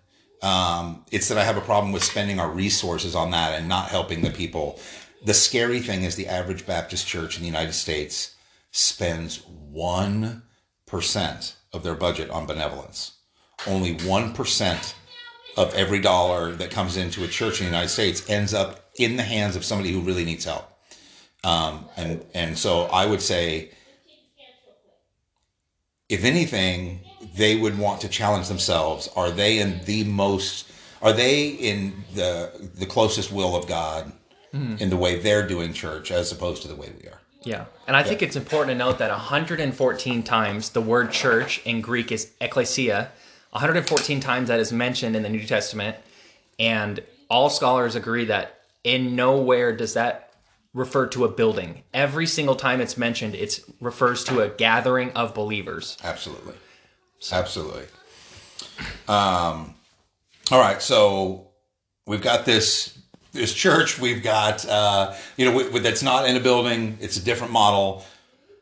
Um, 0.42 1.04
it's 1.10 1.28
that 1.28 1.38
I 1.38 1.44
have 1.44 1.56
a 1.56 1.62
problem 1.62 1.92
with 1.92 2.02
spending 2.02 2.38
our 2.38 2.50
resources 2.50 3.14
on 3.14 3.30
that 3.30 3.58
and 3.58 3.68
not 3.68 3.88
helping 3.88 4.22
the 4.22 4.30
people. 4.30 4.78
The 5.24 5.34
scary 5.34 5.80
thing 5.80 6.02
is 6.02 6.16
the 6.16 6.28
average 6.28 6.66
Baptist 6.66 7.06
church 7.06 7.36
in 7.36 7.42
the 7.42 7.48
United 7.48 7.72
States 7.72 8.34
spends 8.70 9.42
one 9.46 10.42
percent 10.86 11.56
of 11.72 11.82
their 11.82 11.94
budget 11.94 12.30
on 12.30 12.46
benevolence. 12.46 13.12
Only 13.66 13.94
1% 13.96 14.94
of 15.56 15.74
every 15.74 16.00
dollar 16.00 16.52
that 16.52 16.70
comes 16.70 16.96
into 16.96 17.24
a 17.24 17.28
church 17.28 17.60
in 17.60 17.66
the 17.66 17.70
United 17.70 17.88
States 17.88 18.28
ends 18.28 18.54
up 18.54 18.90
in 18.98 19.16
the 19.16 19.22
hands 19.22 19.56
of 19.56 19.64
somebody 19.64 19.90
who 19.90 20.00
really 20.00 20.24
needs 20.24 20.44
help. 20.44 20.70
Um, 21.44 21.84
and, 21.96 22.24
and 22.34 22.58
so 22.58 22.84
I 22.84 23.06
would 23.06 23.20
say, 23.20 23.70
if 26.08 26.24
anything, 26.24 27.00
they 27.36 27.56
would 27.56 27.78
want 27.78 28.00
to 28.00 28.08
challenge 28.08 28.48
themselves. 28.48 29.08
Are 29.14 29.30
they 29.30 29.58
in 29.58 29.80
the 29.84 30.04
most, 30.04 30.70
are 31.02 31.12
they 31.12 31.48
in 31.48 32.04
the, 32.14 32.70
the 32.74 32.86
closest 32.86 33.30
will 33.30 33.54
of 33.54 33.66
God 33.66 34.12
mm. 34.52 34.80
in 34.80 34.90
the 34.90 34.96
way 34.96 35.18
they're 35.18 35.46
doing 35.46 35.72
church 35.72 36.10
as 36.10 36.32
opposed 36.32 36.62
to 36.62 36.68
the 36.68 36.76
way 36.76 36.92
we 37.00 37.08
are? 37.08 37.20
Yeah. 37.42 37.66
And 37.86 37.94
I 37.94 38.02
think 38.02 38.22
it's 38.22 38.36
important 38.36 38.70
to 38.70 38.78
note 38.78 38.98
that 38.98 39.10
114 39.10 40.22
times 40.22 40.70
the 40.70 40.80
word 40.80 41.12
church 41.12 41.60
in 41.66 41.82
Greek 41.82 42.10
is 42.10 42.30
ecclesia. 42.40 43.10
114 43.50 44.20
times 44.20 44.48
that 44.48 44.58
is 44.58 44.72
mentioned 44.72 45.14
in 45.14 45.22
the 45.22 45.28
New 45.28 45.44
Testament. 45.44 45.96
And 46.58 47.02
all 47.28 47.50
scholars 47.50 47.96
agree 47.96 48.24
that 48.26 48.60
in 48.82 49.14
nowhere 49.14 49.76
does 49.76 49.94
that 49.94 50.23
refer 50.74 51.06
to 51.06 51.24
a 51.24 51.28
building. 51.28 51.84
Every 51.94 52.26
single 52.26 52.56
time 52.56 52.80
it's 52.80 52.98
mentioned, 52.98 53.34
it 53.34 53.60
refers 53.80 54.24
to 54.24 54.40
a 54.40 54.48
gathering 54.48 55.12
of 55.12 55.32
believers. 55.32 55.96
Absolutely. 56.02 56.54
Absolutely. 57.32 57.84
Um, 59.08 59.74
all 60.50 60.60
right. 60.60 60.82
So 60.82 61.48
we've 62.06 62.20
got 62.22 62.44
this 62.44 62.98
this 63.32 63.54
church. 63.54 63.98
We've 63.98 64.22
got 64.22 64.66
uh, 64.68 65.14
you 65.36 65.46
know 65.46 65.58
w- 65.58 65.80
that's 65.80 66.02
not 66.02 66.28
in 66.28 66.36
a 66.36 66.40
building. 66.40 66.98
It's 67.00 67.16
a 67.16 67.24
different 67.24 67.52
model. 67.52 68.04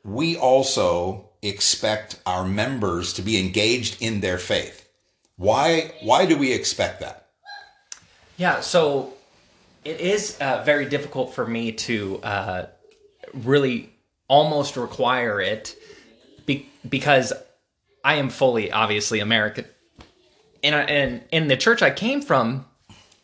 We 0.04 0.36
also 0.36 1.28
expect 1.42 2.20
our 2.26 2.44
members 2.44 3.14
to 3.14 3.22
be 3.22 3.38
engaged 3.38 4.00
in 4.00 4.20
their 4.20 4.38
faith. 4.38 4.88
Why? 5.36 5.92
Why 6.02 6.26
do 6.26 6.36
we 6.36 6.52
expect 6.52 7.00
that? 7.00 7.28
Yeah. 8.36 8.60
So 8.60 9.14
it 9.84 10.00
is 10.00 10.38
uh, 10.40 10.62
very 10.64 10.86
difficult 10.86 11.34
for 11.34 11.46
me 11.46 11.72
to 11.72 12.20
uh, 12.22 12.66
really 13.34 13.90
almost 14.28 14.76
require 14.76 15.40
it 15.40 15.76
be- 16.46 16.68
because 16.88 17.32
I 18.04 18.14
am 18.14 18.30
fully, 18.30 18.72
obviously, 18.72 19.20
American. 19.20 19.64
And, 20.62 20.74
I, 20.74 20.80
and 20.82 21.24
in 21.30 21.48
the 21.48 21.56
church 21.56 21.82
I 21.82 21.90
came 21.90 22.22
from, 22.22 22.66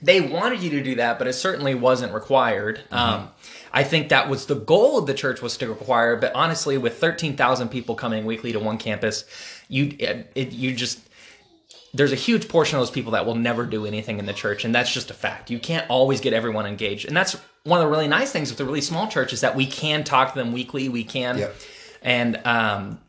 they 0.00 0.21
wanted 0.21 0.61
you 0.62 0.71
to 0.71 0.83
do 0.83 0.97
that, 0.97 1.19
but 1.19 1.27
it 1.27 1.33
certainly 1.33 1.75
wasn't 1.75 2.12
required. 2.12 2.79
Mm-hmm. 2.91 2.95
Um, 2.95 3.29
I 3.73 3.85
think 3.85 4.09
that 4.09 4.29
was 4.29 4.47
the 4.47 4.55
goal 4.55 4.99
of 4.99 5.07
the 5.07 5.15
church 5.15 5.43
was 5.43 5.57
to 5.59 5.69
require, 5.69 6.17
but 6.17 6.35
honestly, 6.35 6.79
with 6.79 6.99
thirteen 6.99 7.37
thousand 7.37 7.69
people 7.69 7.95
coming 7.95 8.25
weekly 8.25 8.53
to 8.53 8.59
one 8.59 8.79
campus, 8.79 9.25
you 9.69 9.95
it, 9.99 10.53
you 10.53 10.75
just 10.75 11.00
there's 11.99 12.12
a 12.12 12.17
huge 12.17 12.47
portion 12.47 12.76
of 12.78 12.83
those 12.83 12.93
people 12.93 13.11
that 13.11 13.26
will 13.26 13.35
never 13.35 13.67
do 13.67 13.85
anything 13.85 14.21
in 14.21 14.26
the 14.26 14.33
church, 14.33 14.64
and 14.64 14.73
that's 14.73 14.95
just 14.95 15.11
a 15.11 15.14
fact. 15.14 15.50
You 15.50 15.59
can't 15.59 15.85
always 15.90 16.21
get 16.21 16.33
everyone 16.33 16.64
engaged, 16.64 17.09
and 17.09 17.17
that's 17.17 17.37
one 17.64 17.81
of 17.81 17.87
the 17.87 17.90
really 17.90 18.07
nice 18.07 18.31
things 18.31 18.50
with 18.50 18.59
the 18.59 18.64
really 18.64 18.81
small 18.81 19.09
church 19.09 19.33
is 19.33 19.40
that 19.40 19.57
we 19.57 19.67
can 19.67 20.05
talk 20.05 20.33
to 20.33 20.38
them 20.38 20.52
weekly. 20.52 20.88
We 20.88 21.02
can, 21.02 21.38
yep. 21.38 21.57
and 22.00 22.40
um, 22.47 23.00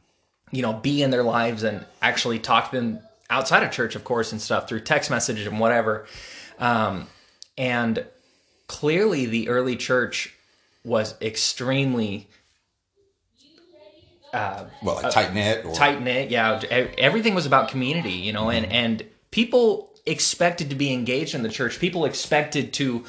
you 0.49 0.63
know, 0.63 0.73
be 0.73 1.03
in 1.03 1.11
their 1.11 1.21
lives 1.21 1.61
and 1.61 1.85
actually 2.01 2.39
talk 2.39 2.71
to 2.71 2.77
them 2.77 2.99
outside 3.29 3.61
of 3.61 3.69
church, 3.69 3.95
of 3.95 4.03
course, 4.03 4.31
and 4.31 4.41
stuff 4.41 4.67
through 4.67 4.79
text 4.79 5.11
messages 5.11 5.45
and 5.45 5.59
whatever. 5.59 6.07
Um, 6.57 7.05
and 7.59 8.03
clearly, 8.65 9.27
the 9.27 9.49
early 9.49 9.75
church 9.75 10.33
was 10.83 11.13
extremely 11.21 12.27
uh, 14.33 14.65
well, 14.81 14.95
like 14.95 15.11
tight 15.11 15.33
knit, 15.33 15.73
tight 15.73 16.01
knit. 16.01 16.29
Yeah, 16.29 16.59
everything 16.97 17.35
was 17.35 17.45
about 17.45 17.69
community, 17.69 18.11
you 18.11 18.33
know, 18.33 18.45
mm-hmm. 18.45 18.65
and 18.65 18.73
and 18.73 19.05
people 19.31 19.91
expected 20.05 20.69
to 20.69 20.75
be 20.75 20.93
engaged 20.93 21.35
in 21.35 21.43
the 21.43 21.49
church. 21.49 21.79
People 21.79 22.05
expected 22.05 22.73
to 22.73 23.05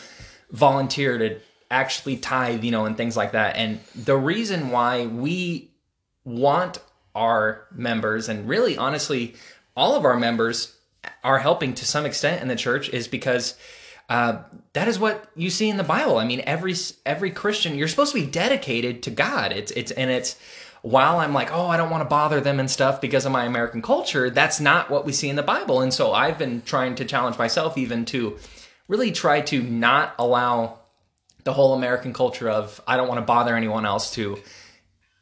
volunteer 0.50 1.18
to 1.18 1.40
actually 1.70 2.16
tithe, 2.16 2.64
you 2.64 2.70
know, 2.70 2.84
and 2.84 2.96
things 2.96 3.16
like 3.16 3.32
that. 3.32 3.56
And 3.56 3.80
the 3.94 4.16
reason 4.16 4.70
why 4.70 5.06
we 5.06 5.70
want 6.24 6.78
our 7.14 7.66
members, 7.72 8.28
and 8.28 8.48
really, 8.48 8.76
honestly, 8.76 9.34
all 9.76 9.94
of 9.94 10.04
our 10.04 10.18
members 10.18 10.76
are 11.24 11.38
helping 11.38 11.74
to 11.74 11.84
some 11.86 12.06
extent 12.06 12.42
in 12.42 12.48
the 12.48 12.56
church, 12.56 12.88
is 12.88 13.08
because. 13.08 13.56
Uh, 14.08 14.42
that 14.72 14.88
is 14.88 14.98
what 14.98 15.30
you 15.36 15.48
see 15.50 15.68
in 15.68 15.76
the 15.76 15.84
Bible. 15.84 16.18
I 16.18 16.24
mean, 16.24 16.42
every 16.44 16.74
every 17.06 17.30
Christian, 17.30 17.78
you're 17.78 17.86
supposed 17.86 18.12
to 18.12 18.20
be 18.20 18.26
dedicated 18.26 19.04
to 19.04 19.10
God. 19.12 19.52
It's 19.52 19.70
it's 19.70 19.92
and 19.92 20.10
it's 20.10 20.34
while 20.82 21.18
I'm 21.18 21.32
like, 21.32 21.52
oh, 21.52 21.66
I 21.66 21.76
don't 21.76 21.90
want 21.90 22.02
to 22.02 22.08
bother 22.08 22.40
them 22.40 22.58
and 22.58 22.70
stuff 22.70 23.00
because 23.00 23.26
of 23.26 23.32
my 23.32 23.44
American 23.44 23.82
culture, 23.82 24.30
that's 24.30 24.60
not 24.60 24.90
what 24.90 25.04
we 25.04 25.12
see 25.12 25.28
in 25.28 25.36
the 25.36 25.42
Bible. 25.42 25.80
And 25.80 25.92
so 25.92 26.12
I've 26.12 26.38
been 26.38 26.62
trying 26.62 26.94
to 26.96 27.04
challenge 27.04 27.38
myself 27.38 27.76
even 27.76 28.04
to 28.06 28.38
really 28.88 29.12
try 29.12 29.40
to 29.42 29.62
not 29.62 30.14
allow 30.18 30.78
the 31.44 31.52
whole 31.52 31.74
American 31.74 32.12
culture 32.12 32.48
of 32.48 32.80
I 32.86 32.96
don't 32.96 33.08
want 33.08 33.18
to 33.18 33.26
bother 33.26 33.56
anyone 33.56 33.86
else 33.86 34.12
to 34.14 34.38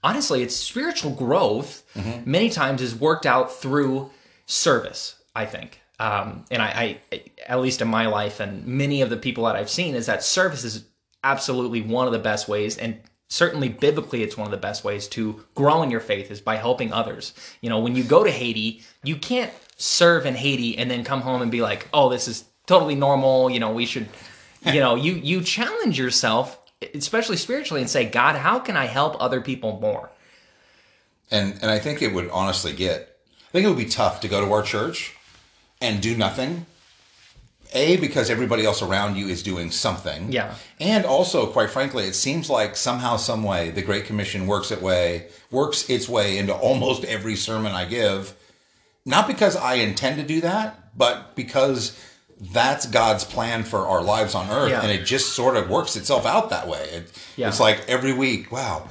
honestly, 0.03 0.43
it's 0.43 0.55
spiritual 0.55 1.13
growth 1.13 1.85
mm-hmm. 1.95 2.31
many 2.31 2.51
times 2.51 2.83
is 2.83 2.95
worked 2.95 3.27
out 3.27 3.53
through 3.53 4.11
service, 4.47 5.21
I 5.35 5.47
think. 5.47 5.81
Um, 6.01 6.45
and 6.51 6.63
I, 6.63 7.01
I, 7.13 7.23
at 7.47 7.61
least 7.61 7.83
in 7.83 7.89
my 7.89 8.07
life 8.07 8.41
and 8.41 8.65
many 8.67 9.03
of 9.03 9.11
the 9.11 9.17
people 9.17 9.45
that 9.45 9.57
I've 9.57 9.71
seen, 9.71 9.95
is 9.95 10.07
that 10.07 10.23
service 10.23 10.65
is 10.65 10.85
absolutely 11.25 11.83
one 11.83 12.07
of 12.07 12.13
the 12.13 12.19
best 12.19 12.49
ways. 12.49 12.79
And 12.79 13.01
certainly 13.29 13.69
biblically 13.69 14.23
it's 14.23 14.37
one 14.37 14.47
of 14.47 14.51
the 14.51 14.57
best 14.57 14.85
ways 14.85 15.07
to 15.09 15.45
grow 15.55 15.83
in 15.83 15.91
your 15.91 16.01
faith 16.01 16.31
is 16.31 16.41
by 16.41 16.57
helping 16.57 16.93
others. 16.93 17.35
You 17.61 17.71
know 17.71 17.79
when 17.79 17.95
you 17.95 18.03
go 18.03 18.25
to 18.25 18.31
haiti 18.31 18.83
you 19.05 19.17
can't 19.17 19.53
serve 19.77 20.27
in 20.27 20.35
haiti 20.35 20.77
and 20.77 20.91
then 20.91 21.05
come 21.05 21.21
home 21.21 21.43
and 21.43 21.51
be 21.51 21.61
like 21.61 21.89
oh 21.93 22.09
this 22.09 22.27
is 22.29 22.45
totally 22.67 22.95
normal. 22.95 23.51
You 23.51 23.61
know 23.61 23.73
we 23.73 23.87
should 23.87 24.09
you 24.65 24.81
know 24.81 24.95
you 24.95 25.15
you 25.15 25.43
challenge 25.43 25.99
yourself 25.99 26.59
especially 26.95 27.37
spiritually 27.37 27.81
and 27.81 27.91
say 27.91 28.09
god 28.09 28.37
how 28.37 28.61
can 28.61 28.77
i 28.77 28.87
help 28.87 29.17
other 29.21 29.41
people 29.41 29.79
more? 29.81 30.11
And 31.31 31.55
and 31.61 31.71
i 31.71 31.79
think 31.79 32.03
it 32.03 32.15
would 32.15 32.31
honestly 32.31 32.73
get 32.73 33.19
i 33.49 33.53
think 33.53 33.67
it 33.67 33.69
would 33.69 33.79
be 33.79 33.85
tough 33.85 34.21
to 34.23 34.29
go 34.29 34.45
to 34.45 34.53
our 34.53 34.63
church 34.63 35.15
and 35.81 36.01
do 36.01 36.17
nothing 36.17 36.67
a 37.73 37.97
because 37.97 38.31
everybody 38.31 38.65
else 38.65 38.83
around 38.83 39.17
you 39.17 39.29
is 39.29 39.43
doing 39.43 39.71
something. 39.71 40.33
Yeah. 40.33 40.55
And 40.81 41.05
also 41.05 41.47
quite 41.47 41.71
frankly 41.71 42.05
it 42.05 42.15
seems 42.15 42.49
like 42.49 42.77
somehow 42.77 43.17
some 43.17 43.43
way 43.43 43.71
the 43.71 43.83
great 43.83 44.07
commission 44.07 44.47
works 44.47 44.71
its 44.71 44.83
way 44.83 45.27
works 45.51 45.89
its 45.91 46.09
way 46.09 46.39
into 46.39 46.55
almost 46.55 47.05
every 47.05 47.37
sermon 47.37 47.73
i 47.73 47.85
give. 47.85 48.35
Not 49.05 49.27
because 49.27 49.57
i 49.57 49.75
intend 49.75 50.17
to 50.17 50.23
do 50.23 50.41
that 50.43 50.97
but 50.97 51.37
because 51.37 52.03
that's 52.53 52.87
god's 52.87 53.25
plan 53.25 53.65
for 53.65 53.87
our 53.87 54.03
lives 54.03 54.35
on 54.35 54.49
earth 54.49 54.71
yeah. 54.71 54.81
and 54.81 54.91
it 54.91 55.05
just 55.05 55.33
sort 55.33 55.57
of 55.57 55.69
works 55.69 55.97
itself 55.97 56.25
out 56.25 56.51
that 56.51 56.69
way. 56.69 56.85
It, 56.93 57.23
yeah. 57.37 57.49
it's 57.49 57.61
like 57.61 57.85
every 57.89 58.13
week 58.13 58.51
wow 58.53 58.89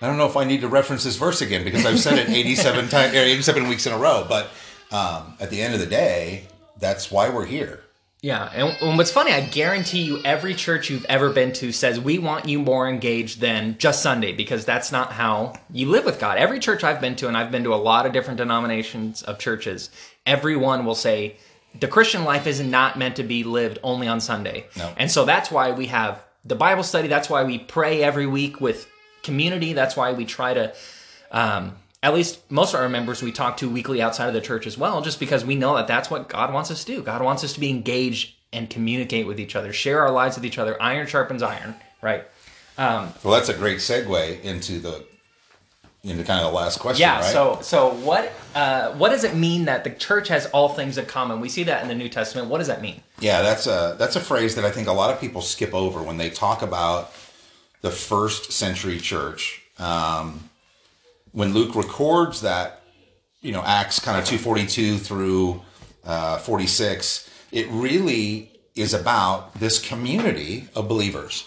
i 0.00 0.06
don't 0.06 0.18
know 0.18 0.26
if 0.26 0.36
i 0.36 0.44
need 0.44 0.60
to 0.60 0.68
reference 0.68 1.04
this 1.04 1.16
verse 1.16 1.40
again 1.40 1.64
because 1.64 1.84
i've 1.86 1.98
said 1.98 2.18
it 2.18 2.28
87 2.36 2.88
times 2.88 3.14
87 3.14 3.68
weeks 3.68 3.86
in 3.86 3.92
a 3.92 3.98
row 3.98 4.26
but 4.28 4.50
um, 4.92 5.34
at 5.38 5.50
the 5.50 5.62
end 5.62 5.72
of 5.72 5.80
the 5.80 5.86
day 5.86 6.46
that's 6.78 7.10
why 7.10 7.28
we're 7.30 7.46
here 7.46 7.80
yeah, 8.22 8.50
and, 8.54 8.76
and, 8.82 8.98
what's 8.98 9.10
funny, 9.10 9.32
I 9.32 9.40
guarantee 9.40 10.02
you, 10.02 10.20
every 10.24 10.54
church 10.54 10.90
you've 10.90 11.06
ever 11.06 11.30
been 11.30 11.52
to 11.54 11.72
says 11.72 11.98
we 11.98 12.18
want 12.18 12.46
you 12.46 12.58
more 12.58 12.86
engaged 12.86 13.40
than 13.40 13.78
just 13.78 14.02
Sunday 14.02 14.32
because 14.32 14.66
that's 14.66 14.92
not 14.92 15.12
how 15.12 15.54
you 15.72 15.88
live 15.88 16.04
with 16.04 16.20
God. 16.20 16.36
Every 16.36 16.58
church 16.58 16.84
I've 16.84 17.00
been 17.00 17.16
to, 17.16 17.28
and 17.28 17.36
I've 17.36 17.50
been 17.50 17.64
to 17.64 17.72
a 17.72 17.76
lot 17.76 18.04
of 18.04 18.12
different 18.12 18.36
denominations 18.36 19.22
of 19.22 19.38
churches, 19.38 19.88
everyone 20.26 20.84
will 20.84 20.94
say 20.94 21.36
the 21.78 21.88
Christian 21.88 22.24
life 22.24 22.46
is 22.46 22.60
not 22.60 22.98
meant 22.98 23.16
to 23.16 23.22
be 23.22 23.42
lived 23.42 23.78
only 23.82 24.06
on 24.06 24.20
Sunday. 24.20 24.66
No. 24.76 24.92
And 24.98 25.10
so 25.10 25.24
that's 25.24 25.50
why 25.50 25.70
we 25.70 25.86
have 25.86 26.22
the 26.44 26.56
Bible 26.56 26.82
study. 26.82 27.08
That's 27.08 27.30
why 27.30 27.44
we 27.44 27.58
pray 27.58 28.02
every 28.02 28.26
week 28.26 28.60
with 28.60 28.86
community. 29.22 29.72
That's 29.72 29.96
why 29.96 30.12
we 30.12 30.26
try 30.26 30.52
to 30.52 30.74
um, 31.30 31.76
at 32.02 32.14
least 32.14 32.50
most 32.50 32.74
of 32.74 32.80
our 32.80 32.88
members 32.88 33.22
we 33.22 33.32
talk 33.32 33.58
to 33.58 33.68
weekly 33.68 34.00
outside 34.00 34.28
of 34.28 34.34
the 34.34 34.40
church 34.40 34.66
as 34.66 34.78
well, 34.78 35.02
just 35.02 35.20
because 35.20 35.44
we 35.44 35.54
know 35.54 35.76
that 35.76 35.86
that's 35.86 36.10
what 36.10 36.28
God 36.28 36.52
wants 36.52 36.70
us 36.70 36.84
to 36.84 36.96
do. 36.96 37.02
God 37.02 37.22
wants 37.22 37.44
us 37.44 37.52
to 37.54 37.60
be 37.60 37.70
engaged 37.70 38.34
and 38.52 38.68
communicate 38.68 39.26
with 39.26 39.38
each 39.38 39.54
other, 39.54 39.72
share 39.72 40.00
our 40.00 40.10
lives 40.10 40.36
with 40.36 40.44
each 40.44 40.58
other. 40.58 40.80
Iron 40.82 41.06
sharpens 41.06 41.42
iron, 41.42 41.74
right? 42.02 42.24
Um, 42.78 43.12
well, 43.22 43.34
that's 43.34 43.48
a 43.48 43.54
great 43.54 43.78
segue 43.78 44.42
into 44.42 44.80
the 44.80 45.04
into 46.02 46.24
kind 46.24 46.40
of 46.40 46.50
the 46.50 46.56
last 46.56 46.78
question. 46.78 47.02
Yeah. 47.02 47.20
Right? 47.20 47.32
So, 47.32 47.58
so 47.60 47.90
what 47.90 48.32
uh, 48.54 48.92
what 48.92 49.10
does 49.10 49.24
it 49.24 49.34
mean 49.34 49.66
that 49.66 49.84
the 49.84 49.90
church 49.90 50.28
has 50.28 50.46
all 50.46 50.70
things 50.70 50.96
in 50.96 51.04
common? 51.04 51.40
We 51.40 51.50
see 51.50 51.64
that 51.64 51.82
in 51.82 51.88
the 51.88 51.94
New 51.94 52.08
Testament. 52.08 52.48
What 52.48 52.58
does 52.58 52.68
that 52.68 52.80
mean? 52.80 53.02
Yeah, 53.20 53.42
that's 53.42 53.66
a 53.66 53.96
that's 53.98 54.16
a 54.16 54.20
phrase 54.20 54.54
that 54.54 54.64
I 54.64 54.70
think 54.70 54.88
a 54.88 54.92
lot 54.92 55.12
of 55.12 55.20
people 55.20 55.42
skip 55.42 55.74
over 55.74 56.02
when 56.02 56.16
they 56.16 56.30
talk 56.30 56.62
about 56.62 57.12
the 57.82 57.90
first 57.90 58.52
century 58.52 58.98
church. 58.98 59.62
Um, 59.78 60.49
when 61.32 61.54
Luke 61.54 61.74
records 61.74 62.40
that, 62.42 62.82
you 63.40 63.52
know, 63.52 63.62
Acts 63.64 63.98
kind 63.98 64.18
of 64.18 64.24
242 64.24 64.98
through 64.98 65.62
uh, 66.04 66.38
46, 66.38 67.30
it 67.52 67.68
really 67.70 68.50
is 68.74 68.94
about 68.94 69.54
this 69.54 69.78
community 69.78 70.68
of 70.74 70.88
believers 70.88 71.46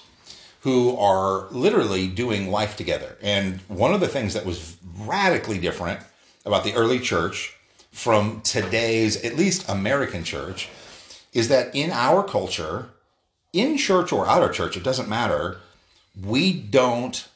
who 0.62 0.96
are 0.98 1.48
literally 1.52 2.08
doing 2.08 2.50
life 2.50 2.78
together. 2.78 3.18
And 3.22 3.60
one 3.68 3.94
of 3.94 4.00
the 4.00 4.08
things 4.08 4.34
that 4.34 4.46
was 4.46 4.78
radically 5.00 5.60
different 5.60 6.00
about 6.46 6.64
the 6.64 6.74
early 6.74 7.00
church 7.00 7.56
from 7.92 8.42
today's, 8.42 9.24
at 9.24 9.36
least 9.36 9.68
American 9.70 10.24
church, 10.24 10.70
is 11.34 11.50
that 11.50 11.76
in 11.76 11.92
our 11.92 12.24
culture, 12.24 12.90
in 13.52 13.78
church 13.78 14.12
or 14.12 14.28
out 14.28 14.44
of 14.44 14.54
church, 14.54 14.78
it 14.78 14.84
doesn't 14.84 15.10
matter, 15.10 15.58
we 16.22 16.54
don't 16.54 17.28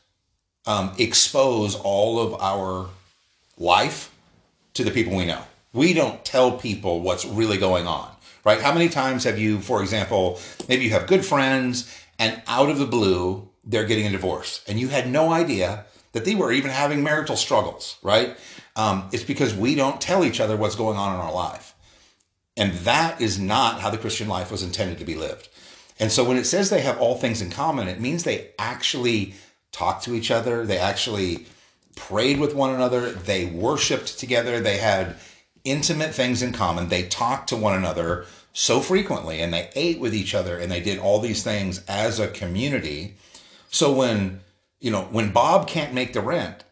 um, 0.67 0.91
expose 0.97 1.75
all 1.75 2.19
of 2.19 2.39
our 2.41 2.89
life 3.57 4.13
to 4.73 4.83
the 4.83 4.91
people 4.91 5.15
we 5.15 5.25
know. 5.25 5.41
We 5.73 5.93
don't 5.93 6.23
tell 6.23 6.51
people 6.51 7.01
what's 7.01 7.25
really 7.25 7.57
going 7.57 7.87
on, 7.87 8.09
right? 8.43 8.61
How 8.61 8.73
many 8.73 8.89
times 8.89 9.23
have 9.23 9.39
you, 9.39 9.59
for 9.59 9.81
example, 9.81 10.39
maybe 10.67 10.83
you 10.83 10.91
have 10.91 11.07
good 11.07 11.25
friends 11.25 11.91
and 12.19 12.41
out 12.47 12.69
of 12.69 12.77
the 12.77 12.85
blue, 12.85 13.49
they're 13.63 13.85
getting 13.85 14.05
a 14.05 14.11
divorce 14.11 14.63
and 14.67 14.79
you 14.79 14.89
had 14.89 15.09
no 15.09 15.31
idea 15.31 15.85
that 16.11 16.25
they 16.25 16.35
were 16.35 16.51
even 16.51 16.71
having 16.71 17.03
marital 17.03 17.35
struggles, 17.35 17.97
right? 18.01 18.37
Um, 18.75 19.09
it's 19.11 19.23
because 19.23 19.53
we 19.53 19.75
don't 19.75 20.01
tell 20.01 20.23
each 20.23 20.39
other 20.39 20.55
what's 20.55 20.75
going 20.75 20.97
on 20.97 21.15
in 21.15 21.21
our 21.21 21.33
life. 21.33 21.73
And 22.55 22.73
that 22.79 23.21
is 23.21 23.39
not 23.39 23.81
how 23.81 23.89
the 23.89 23.97
Christian 23.97 24.27
life 24.27 24.51
was 24.51 24.63
intended 24.63 24.97
to 24.97 25.05
be 25.05 25.15
lived. 25.15 25.47
And 25.99 26.11
so 26.11 26.23
when 26.23 26.37
it 26.37 26.45
says 26.45 26.69
they 26.69 26.81
have 26.81 26.99
all 26.99 27.15
things 27.15 27.41
in 27.41 27.49
common, 27.49 27.87
it 27.87 27.99
means 27.99 28.23
they 28.23 28.51
actually 28.57 29.33
talked 29.71 30.03
to 30.05 30.15
each 30.15 30.31
other. 30.31 30.65
They 30.65 30.77
actually 30.77 31.45
prayed 31.95 32.39
with 32.39 32.55
one 32.55 32.73
another. 32.73 33.11
They 33.11 33.45
worshiped 33.45 34.19
together. 34.19 34.59
They 34.59 34.77
had 34.77 35.15
intimate 35.63 36.13
things 36.13 36.41
in 36.41 36.53
common. 36.53 36.89
They 36.89 37.03
talked 37.03 37.49
to 37.49 37.57
one 37.57 37.75
another 37.75 38.25
so 38.53 38.79
frequently 38.79 39.41
and 39.41 39.53
they 39.53 39.69
ate 39.75 39.99
with 39.99 40.15
each 40.15 40.33
other 40.33 40.57
and 40.57 40.71
they 40.71 40.79
did 40.79 40.97
all 40.97 41.19
these 41.19 41.43
things 41.43 41.83
as 41.87 42.19
a 42.19 42.27
community. 42.27 43.15
So 43.69 43.93
when, 43.93 44.39
you 44.79 44.89
know, 44.89 45.03
when 45.03 45.31
Bob 45.31 45.67
can't 45.67 45.93
make 45.93 46.13
the 46.13 46.21
rent, 46.21 46.63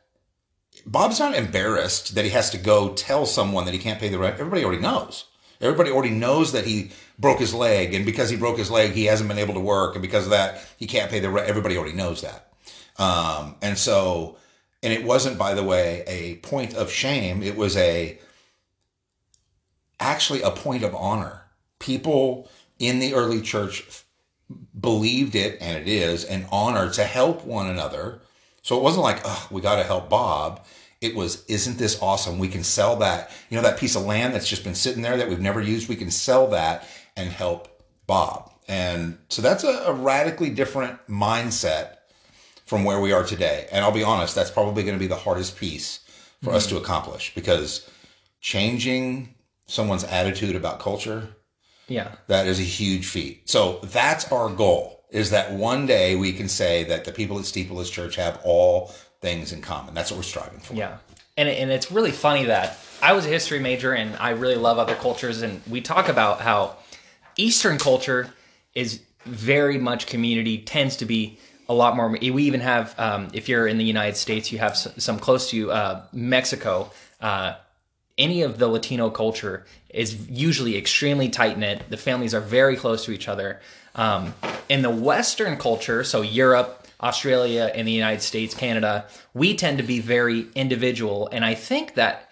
Bob's 0.86 1.20
not 1.20 1.36
embarrassed 1.36 2.16
that 2.16 2.26
he 2.26 2.32
has 2.32 2.50
to 2.52 2.58
go 2.58 2.94
tell 2.94 3.26
someone 3.26 3.66
that 3.66 3.74
he 3.74 3.80
can't 3.80 4.00
pay 4.00 4.10
the 4.10 4.20
rent. 4.20 4.40
Everybody 4.40 4.64
already 4.64 4.82
knows. 4.82 5.26
Everybody 5.62 5.90
already 5.90 6.12
knows 6.12 6.52
that 6.52 6.66
he 6.66 6.92
broke 7.18 7.40
his 7.40 7.54
leg, 7.54 7.94
and 7.94 8.06
because 8.06 8.30
he 8.30 8.36
broke 8.36 8.58
his 8.58 8.70
leg, 8.70 8.92
he 8.92 9.06
hasn't 9.06 9.30
been 9.30 9.40
able 9.40 9.54
to 9.54 9.60
work, 9.60 9.96
and 9.96 10.02
because 10.02 10.26
of 10.26 10.32
that, 10.32 10.62
he 10.78 10.86
can't 10.86 11.10
pay 11.10 11.20
the 11.20 11.30
rent. 11.30 11.48
Everybody 11.48 11.78
already 11.78 11.96
knows 11.96 12.22
that. 12.22 12.45
Um, 12.98 13.56
and 13.62 13.78
so, 13.78 14.38
and 14.82 14.94
it 14.94 15.04
wasn't, 15.04 15.38
by 15.38 15.54
the 15.54 15.64
way, 15.64 16.04
a 16.08 16.36
point 16.38 16.76
of 16.76 16.92
shame. 16.92 17.44
It 17.44 17.56
was 17.56 17.76
a 17.78 18.20
actually 20.00 20.42
a 20.42 20.52
point 20.52 20.84
of 20.84 20.94
honor. 20.96 21.42
People 21.80 22.50
in 22.80 23.00
the 23.00 23.14
early 23.14 23.42
church 23.42 24.04
believed 24.80 25.36
it, 25.36 25.58
and 25.62 25.78
it 25.78 25.88
is 25.88 26.26
an 26.26 26.46
honor 26.52 26.90
to 26.92 27.04
help 27.04 27.46
one 27.46 27.68
another. 27.68 28.22
So 28.62 28.78
it 28.78 28.84
wasn't 28.84 29.04
like, 29.04 29.22
oh, 29.26 29.48
we 29.52 29.62
got 29.62 29.78
to 29.78 29.84
help 29.84 30.10
Bob. 30.10 30.66
It 31.02 31.16
was, 31.16 31.46
isn't 31.46 31.78
this 31.78 32.02
awesome? 32.02 32.40
We 32.40 32.48
can 32.48 32.64
sell 32.64 32.96
that. 32.98 33.32
You 33.50 33.58
know, 33.58 33.64
that 33.64 33.78
piece 33.78 33.96
of 33.96 34.06
land 34.06 34.34
that's 34.34 34.48
just 34.48 34.64
been 34.64 34.76
sitting 34.76 35.02
there 35.02 35.18
that 35.18 35.30
we've 35.30 35.40
never 35.40 35.62
used, 35.62 35.90
we 35.90 35.96
can 35.96 36.10
sell 36.12 36.48
that 36.48 36.88
and 37.16 37.30
help 37.30 37.84
Bob. 38.08 38.52
And 38.68 39.18
so 39.30 39.42
that's 39.42 39.64
a, 39.64 39.86
a 39.88 39.94
radically 39.94 40.50
different 40.50 41.00
mindset 41.08 41.98
from 42.66 42.84
where 42.84 43.00
we 43.00 43.12
are 43.12 43.24
today. 43.24 43.68
And 43.72 43.84
I'll 43.84 43.92
be 43.92 44.04
honest, 44.04 44.36
that's 44.36 44.52
probably 44.52 44.84
going 44.84 44.96
to 44.96 45.00
be 45.00 45.08
the 45.08 45.16
hardest 45.16 45.58
piece 45.58 46.00
for 46.42 46.50
mm-hmm. 46.50 46.58
us 46.58 46.68
to 46.68 46.78
accomplish 46.78 47.34
because 47.36 47.90
changing 48.42 49.36
someone's 49.68 50.04
attitude 50.04 50.56
about 50.56 50.80
culture, 50.80 51.36
yeah, 51.88 52.16
that 52.28 52.48
is 52.48 52.60
a 52.60 52.64
huge 52.64 53.08
feat. 53.08 53.50
So 53.50 53.80
that's 53.84 54.32
our 54.32 54.50
goal 54.50 54.96
is 55.12 55.30
that 55.30 55.54
one 55.54 55.86
day 55.86 56.16
we 56.16 56.34
can 56.34 56.50
say 56.50 56.84
that 56.86 57.06
the 57.06 57.12
people 57.12 57.38
at 57.40 57.46
Steepleless 57.46 57.92
Church 57.92 58.16
have 58.16 58.42
all 58.44 58.88
things 59.22 59.52
in 59.52 59.62
common. 59.62 59.94
That's 59.94 60.12
what 60.12 60.18
we're 60.18 60.24
striving 60.24 60.60
for. 60.60 60.74
Yeah. 60.74 60.98
And, 61.38 61.48
and 61.48 61.72
it's 61.72 61.92
really 61.92 62.12
funny 62.12 62.46
that 62.46 62.78
I 63.02 63.14
was 63.14 63.26
a 63.26 63.30
history 63.30 63.60
major 63.60 63.94
and 63.94 64.16
I 64.18 64.32
really 64.32 64.56
love 64.56 64.78
other 64.78 64.96
cultures. 64.96 65.42
And 65.42 65.62
we 65.70 65.82
talk 65.82 66.10
about 66.10 66.42
how 66.42 66.78
Eastern 67.38 67.78
culture 67.78 68.34
is 68.74 69.02
very 69.26 69.78
much 69.78 70.08
community, 70.08 70.58
tends 70.58 70.98
to 70.98 71.06
be 71.06 71.40
a 71.68 71.74
lot 71.74 71.96
more. 71.96 72.10
We 72.10 72.44
even 72.44 72.62
have, 72.62 72.94
um, 73.00 73.30
if 73.34 73.50
you're 73.50 73.68
in 73.68 73.78
the 73.78 73.84
United 73.84 74.16
States, 74.16 74.52
you 74.52 74.60
have 74.60 74.78
some 74.78 75.20
close 75.20 75.50
to 75.50 75.72
uh, 75.72 76.06
Mexico. 76.14 76.92
Uh, 77.20 77.56
any 78.18 78.44
of 78.44 78.58
the 78.58 78.68
Latino 78.68 79.10
culture 79.10 79.66
is 79.90 80.30
usually 80.30 80.78
extremely 80.78 81.30
tight 81.30 81.58
knit. 81.58 81.90
The 81.90 81.98
families 81.98 82.34
are 82.34 82.42
very 82.42 82.76
close 82.76 83.06
to 83.06 83.12
each 83.12 83.28
other. 83.28 83.60
Um, 83.96 84.34
in 84.70 84.82
the 84.82 84.90
Western 84.90 85.58
culture, 85.58 86.04
so 86.04 86.22
Europe, 86.22 86.88
Australia, 87.02 87.72
and 87.74 87.88
the 87.88 87.92
United 87.92 88.22
States, 88.22 88.54
Canada, 88.54 89.06
we 89.34 89.56
tend 89.56 89.78
to 89.78 89.84
be 89.84 90.00
very 90.00 90.48
individual. 90.56 91.30
And 91.32 91.44
I 91.44 91.56
think 91.56 91.96
that 91.96 92.30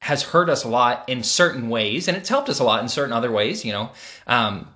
has 0.00 0.22
hurt 0.22 0.48
us 0.48 0.64
a 0.64 0.68
lot 0.68 1.08
in 1.08 1.22
certain 1.22 1.68
ways, 1.68 2.06
and 2.06 2.16
it's 2.16 2.28
helped 2.28 2.48
us 2.48 2.60
a 2.60 2.64
lot 2.64 2.82
in 2.82 2.88
certain 2.88 3.12
other 3.12 3.30
ways, 3.30 3.64
you 3.64 3.72
know. 3.72 3.90
Um, 4.26 4.68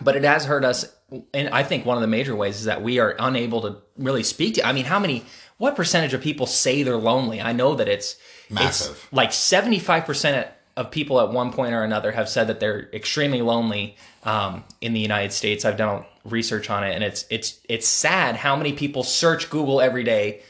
but 0.00 0.16
it 0.16 0.24
has 0.24 0.44
hurt 0.44 0.64
us. 0.64 0.93
And 1.32 1.48
I 1.50 1.62
think 1.62 1.84
one 1.86 1.96
of 1.96 2.00
the 2.00 2.08
major 2.08 2.34
ways 2.34 2.56
is 2.56 2.64
that 2.64 2.82
we 2.82 2.98
are 2.98 3.14
unable 3.18 3.62
to 3.62 3.76
really 3.96 4.22
speak 4.22 4.54
to. 4.54 4.66
I 4.66 4.72
mean, 4.72 4.84
how 4.84 4.98
many, 4.98 5.24
what 5.58 5.76
percentage 5.76 6.14
of 6.14 6.20
people 6.20 6.46
say 6.46 6.82
they're 6.82 6.96
lonely? 6.96 7.40
I 7.40 7.52
know 7.52 7.74
that 7.74 7.88
it's 7.88 8.16
massive. 8.50 8.96
It's 8.96 9.12
like 9.12 9.30
75% 9.30 10.48
of 10.76 10.90
people 10.90 11.20
at 11.20 11.30
one 11.30 11.52
point 11.52 11.72
or 11.72 11.82
another 11.82 12.10
have 12.12 12.28
said 12.28 12.48
that 12.48 12.60
they're 12.60 12.88
extremely 12.92 13.42
lonely 13.42 13.96
um, 14.24 14.64
in 14.80 14.92
the 14.92 15.00
United 15.00 15.32
States. 15.32 15.64
I've 15.64 15.76
done 15.76 16.04
research 16.24 16.70
on 16.70 16.84
it, 16.84 16.94
and 16.94 17.04
it's 17.04 17.24
it's 17.30 17.60
it's 17.68 17.86
sad 17.86 18.36
how 18.36 18.56
many 18.56 18.72
people 18.72 19.02
search 19.02 19.50
Google 19.50 19.80
every 19.80 20.04
day. 20.04 20.42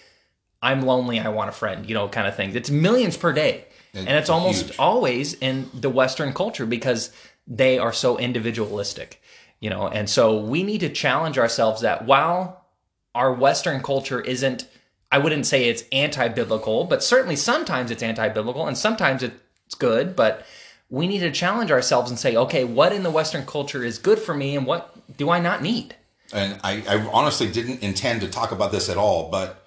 I'm 0.63 0.83
lonely. 0.83 1.21
I 1.21 1.29
want 1.29 1.51
a 1.51 1.53
friend. 1.53 1.87
You 1.87 1.95
know, 1.95 2.09
kind 2.09 2.27
of 2.27 2.37
thing. 2.37 2.55
It's 2.55 2.71
millions 2.71 3.17
per 3.17 3.33
day, 3.33 3.67
and 3.93 4.09
it's 4.09 4.31
almost 4.31 4.67
huge. 4.67 4.79
always 4.79 5.35
in 5.35 5.69
the 5.75 5.91
Western 5.91 6.33
culture 6.33 6.65
because 6.65 7.11
they 7.47 7.79
are 7.79 7.93
so 7.93 8.19
individualistic. 8.19 9.21
You 9.65 9.71
know, 9.71 9.89
and 9.89 10.11
so 10.11 10.37
we 10.37 10.63
need 10.63 10.81
to 10.81 10.91
challenge 10.91 11.39
ourselves 11.39 11.81
that 11.81 12.05
while 12.05 12.67
our 13.15 13.33
Western 13.33 13.83
culture 13.83 14.21
isn't 14.21 14.69
I 15.11 15.17
wouldn't 15.17 15.47
say 15.47 15.71
it's 15.71 15.85
anti-biblical, 15.91 16.85
but 16.85 17.03
certainly 17.03 17.37
sometimes 17.37 17.91
it's 17.91 18.03
anti-biblical 18.03 18.67
and 18.67 18.77
sometimes 18.77 19.23
it's 19.23 19.75
good, 19.79 20.15
but 20.15 20.45
we 20.91 21.07
need 21.07 21.21
to 21.21 21.31
challenge 21.31 21.71
ourselves 21.71 22.11
and 22.11 22.19
say, 22.19 22.37
okay, 22.37 22.65
what 22.65 22.93
in 22.93 23.05
the 23.05 23.11
Western 23.11 23.47
culture 23.47 23.83
is 23.83 23.97
good 23.97 24.19
for 24.19 24.35
me 24.35 24.55
and 24.55 24.67
what 24.67 25.17
do 25.17 25.31
I 25.31 25.41
not 25.41 25.63
need? 25.63 25.97
And 26.31 26.61
I, 26.63 26.83
I 26.87 26.97
honestly 27.11 27.51
didn't 27.51 27.83
intend 27.83 28.21
to 28.21 28.29
talk 28.29 28.53
about 28.53 28.71
this 28.71 28.91
at 28.91 28.99
all, 28.99 29.31
but 29.31 29.65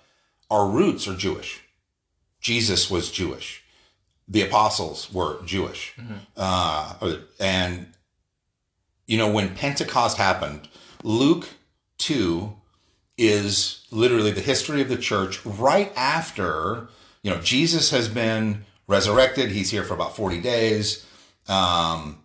our 0.51 0.69
roots 0.69 1.07
are 1.07 1.15
Jewish. 1.15 1.63
Jesus 2.39 2.91
was 2.91 3.10
Jewish. 3.10 3.63
The 4.27 4.43
apostles 4.43 5.12
were 5.12 5.41
Jewish. 5.43 5.95
Mm-hmm. 5.97 6.13
Uh, 6.36 7.15
and, 7.39 7.88
you 9.08 9.17
know, 9.17 9.32
when 9.32 9.56
Pentecost 9.56 10.17
happened, 10.17 10.67
Luke 11.04 11.50
2 11.98 12.54
is 13.17 13.86
literally 13.89 14.32
the 14.32 14.41
history 14.41 14.82
of 14.82 14.89
the 14.89 14.98
church 14.98 15.43
right 15.46 15.91
after, 15.96 16.89
you 17.24 17.32
know, 17.32 17.41
Jesus 17.41 17.89
has 17.89 18.08
been 18.08 18.65
resurrected. 18.86 19.52
He's 19.52 19.72
here 19.72 19.84
for 19.84 19.93
about 19.93 20.15
40 20.15 20.39
days. 20.41 21.06
Um, 21.48 22.20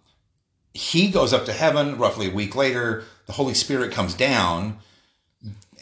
he 0.75 1.11
goes 1.11 1.33
up 1.33 1.45
to 1.47 1.53
heaven 1.53 1.99
roughly 1.99 2.29
a 2.29 2.35
week 2.35 2.55
later. 2.55 3.05
The 3.27 3.33
Holy 3.33 3.55
Spirit 3.55 3.93
comes 3.93 4.15
down. 4.15 4.79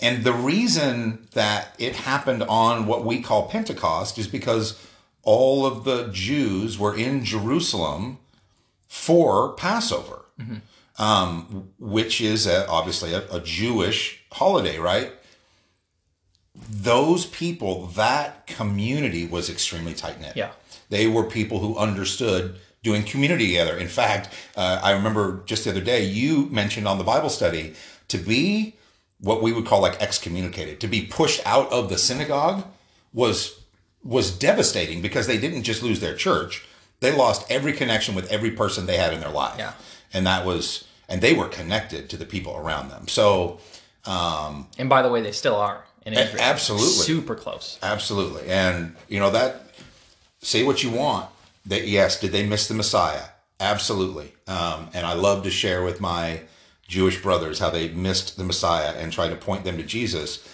And 0.01 0.25
the 0.25 0.33
reason 0.33 1.29
that 1.33 1.75
it 1.79 1.95
happened 1.97 2.43
on 2.45 2.87
what 2.87 3.05
we 3.05 3.21
call 3.21 3.49
Pentecost 3.49 4.19
is 4.19 4.27
because 4.27 4.87
all 5.23 5.67
of 5.67 5.85
the 5.85 6.09
Jews 6.13 6.79
were 6.79 6.97
in 6.97 7.25
Jerusalem 7.25 8.19
for 8.89 9.53
Passover, 9.53 10.25
mm-hmm. 10.41 10.57
Um, 11.01 11.73
which 11.79 12.21
is 12.21 12.47
a, 12.47 12.69
obviously 12.69 13.15
a, 13.15 13.27
a 13.33 13.41
Jewish 13.41 14.23
holiday, 14.33 14.79
right? 14.79 15.11
Those 16.55 17.25
people, 17.25 17.87
that 17.87 18.47
community 18.47 19.27
was 19.27 19.49
extremely 19.49 19.95
tight 19.95 20.21
knit. 20.21 20.37
Yeah. 20.37 20.51
They 20.91 21.07
were 21.07 21.25
people 21.25 21.61
who 21.61 21.79
understood 21.79 22.57
doing 22.83 23.03
community 23.03 23.47
together. 23.47 23.79
In 23.79 23.89
fact, 23.89 24.29
uh, 24.57 24.79
I 24.83 24.93
remember 24.93 25.43
just 25.47 25.65
the 25.65 25.71
other 25.71 25.81
day 25.81 26.05
you 26.05 26.47
mentioned 26.51 26.87
on 26.87 26.99
the 26.99 27.05
Bible 27.05 27.31
study 27.31 27.75
to 28.09 28.19
be 28.19 28.77
what 29.21 29.43
we 29.43 29.53
would 29.53 29.65
call 29.65 29.81
like 29.81 30.01
excommunicated, 30.03 30.81
to 30.81 30.87
be 30.87 31.07
pushed 31.07 31.41
out 31.47 31.73
of 31.73 31.89
the 31.89 31.97
synagogue 31.97 32.65
was 33.15 33.59
was 34.03 34.37
devastating 34.37 35.03
because 35.03 35.27
they 35.27 35.39
didn't 35.39 35.63
just 35.63 35.83
lose 35.83 36.01
their 36.01 36.15
church, 36.15 36.67
they 37.01 37.13
lost 37.13 37.51
every 37.51 37.73
connection 37.73 38.15
with 38.15 38.31
every 38.31 38.51
person 38.51 38.87
they 38.87 38.97
had 38.97 39.13
in 39.13 39.21
their 39.21 39.31
life. 39.31 39.57
Yeah. 39.59 39.73
And 40.13 40.27
that 40.27 40.47
was 40.47 40.85
and 41.11 41.21
they 41.21 41.35
were 41.35 41.49
connected 41.49 42.09
to 42.09 42.17
the 42.17 42.25
people 42.25 42.57
around 42.57 42.89
them. 42.89 43.09
So 43.09 43.61
um 44.07 44.69
and 44.79 44.89
by 44.89 45.03
the 45.03 45.11
way, 45.11 45.21
they 45.21 45.33
still 45.33 45.57
are. 45.57 45.85
In 46.07 46.15
Israel. 46.15 46.43
Absolutely. 46.43 47.05
Super 47.05 47.35
close. 47.35 47.79
Absolutely. 47.83 48.49
And 48.49 48.97
you 49.09 49.21
know 49.21 49.31
that 49.31 49.75
say 50.41 50.63
what 50.63 50.83
you 50.83 50.91
want. 50.91 51.29
That 51.67 51.87
yes, 51.87 52.19
did 52.19 52.33
they 52.33 52.47
miss 52.47 52.69
the 52.69 52.75
Messiah? 52.75 53.25
Absolutely. 53.61 54.33
Um, 54.47 54.89
and 54.95 55.05
I 55.05 55.13
love 55.13 55.43
to 55.43 55.51
share 55.51 55.83
with 55.85 56.01
my 56.01 56.41
Jewish 56.89 57.23
brothers 57.23 57.59
how 57.59 57.71
they 57.71 57.89
missed 57.89 58.37
the 58.37 58.45
Messiah 58.45 58.95
and 58.97 59.13
try 59.13 59.29
to 59.29 59.37
point 59.37 59.65
them 59.65 59.77
to 59.77 59.83
Jesus. 59.83 60.47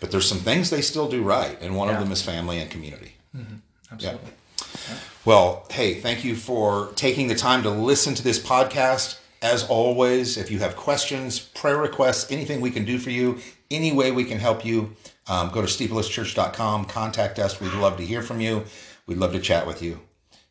But 0.00 0.10
there's 0.10 0.28
some 0.28 0.38
things 0.38 0.70
they 0.70 0.82
still 0.82 1.08
do 1.08 1.22
right, 1.22 1.56
and 1.60 1.76
one 1.76 1.88
yeah. 1.88 1.94
of 1.94 2.00
them 2.00 2.12
is 2.12 2.22
family 2.22 2.58
and 2.58 2.70
community. 2.70 3.14
Mm-hmm. 3.36 3.56
Absolutely. 3.92 4.30
Yeah. 4.30 4.96
Well, 5.24 5.66
hey, 5.70 5.94
thank 5.94 6.24
you 6.24 6.34
for 6.34 6.92
taking 6.94 7.28
the 7.28 7.34
time 7.34 7.62
to 7.62 7.70
listen 7.70 8.14
to 8.14 8.22
this 8.22 8.38
podcast. 8.38 9.18
As 9.40 9.68
always, 9.68 10.36
if 10.36 10.50
you 10.50 10.58
have 10.58 10.76
questions, 10.76 11.38
prayer 11.38 11.76
requests, 11.76 12.30
anything 12.30 12.60
we 12.60 12.70
can 12.70 12.84
do 12.84 12.98
for 12.98 13.10
you, 13.10 13.38
any 13.70 13.92
way 13.92 14.10
we 14.10 14.24
can 14.24 14.38
help 14.38 14.64
you, 14.64 14.96
um, 15.28 15.50
go 15.50 15.60
to 15.60 15.66
steeplelesschurch.com, 15.66 16.86
contact 16.86 17.38
us. 17.38 17.60
We'd 17.60 17.72
love 17.74 17.96
to 17.98 18.06
hear 18.06 18.22
from 18.22 18.40
you. 18.40 18.64
We'd 19.06 19.18
love 19.18 19.32
to 19.32 19.40
chat 19.40 19.66
with 19.66 19.82
you. 19.82 20.00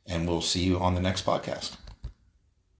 And 0.05 0.27
we'll 0.27 0.41
see 0.41 0.63
you 0.63 0.79
on 0.79 0.95
the 0.95 1.01
next 1.01 1.25
podcast. 1.25 1.76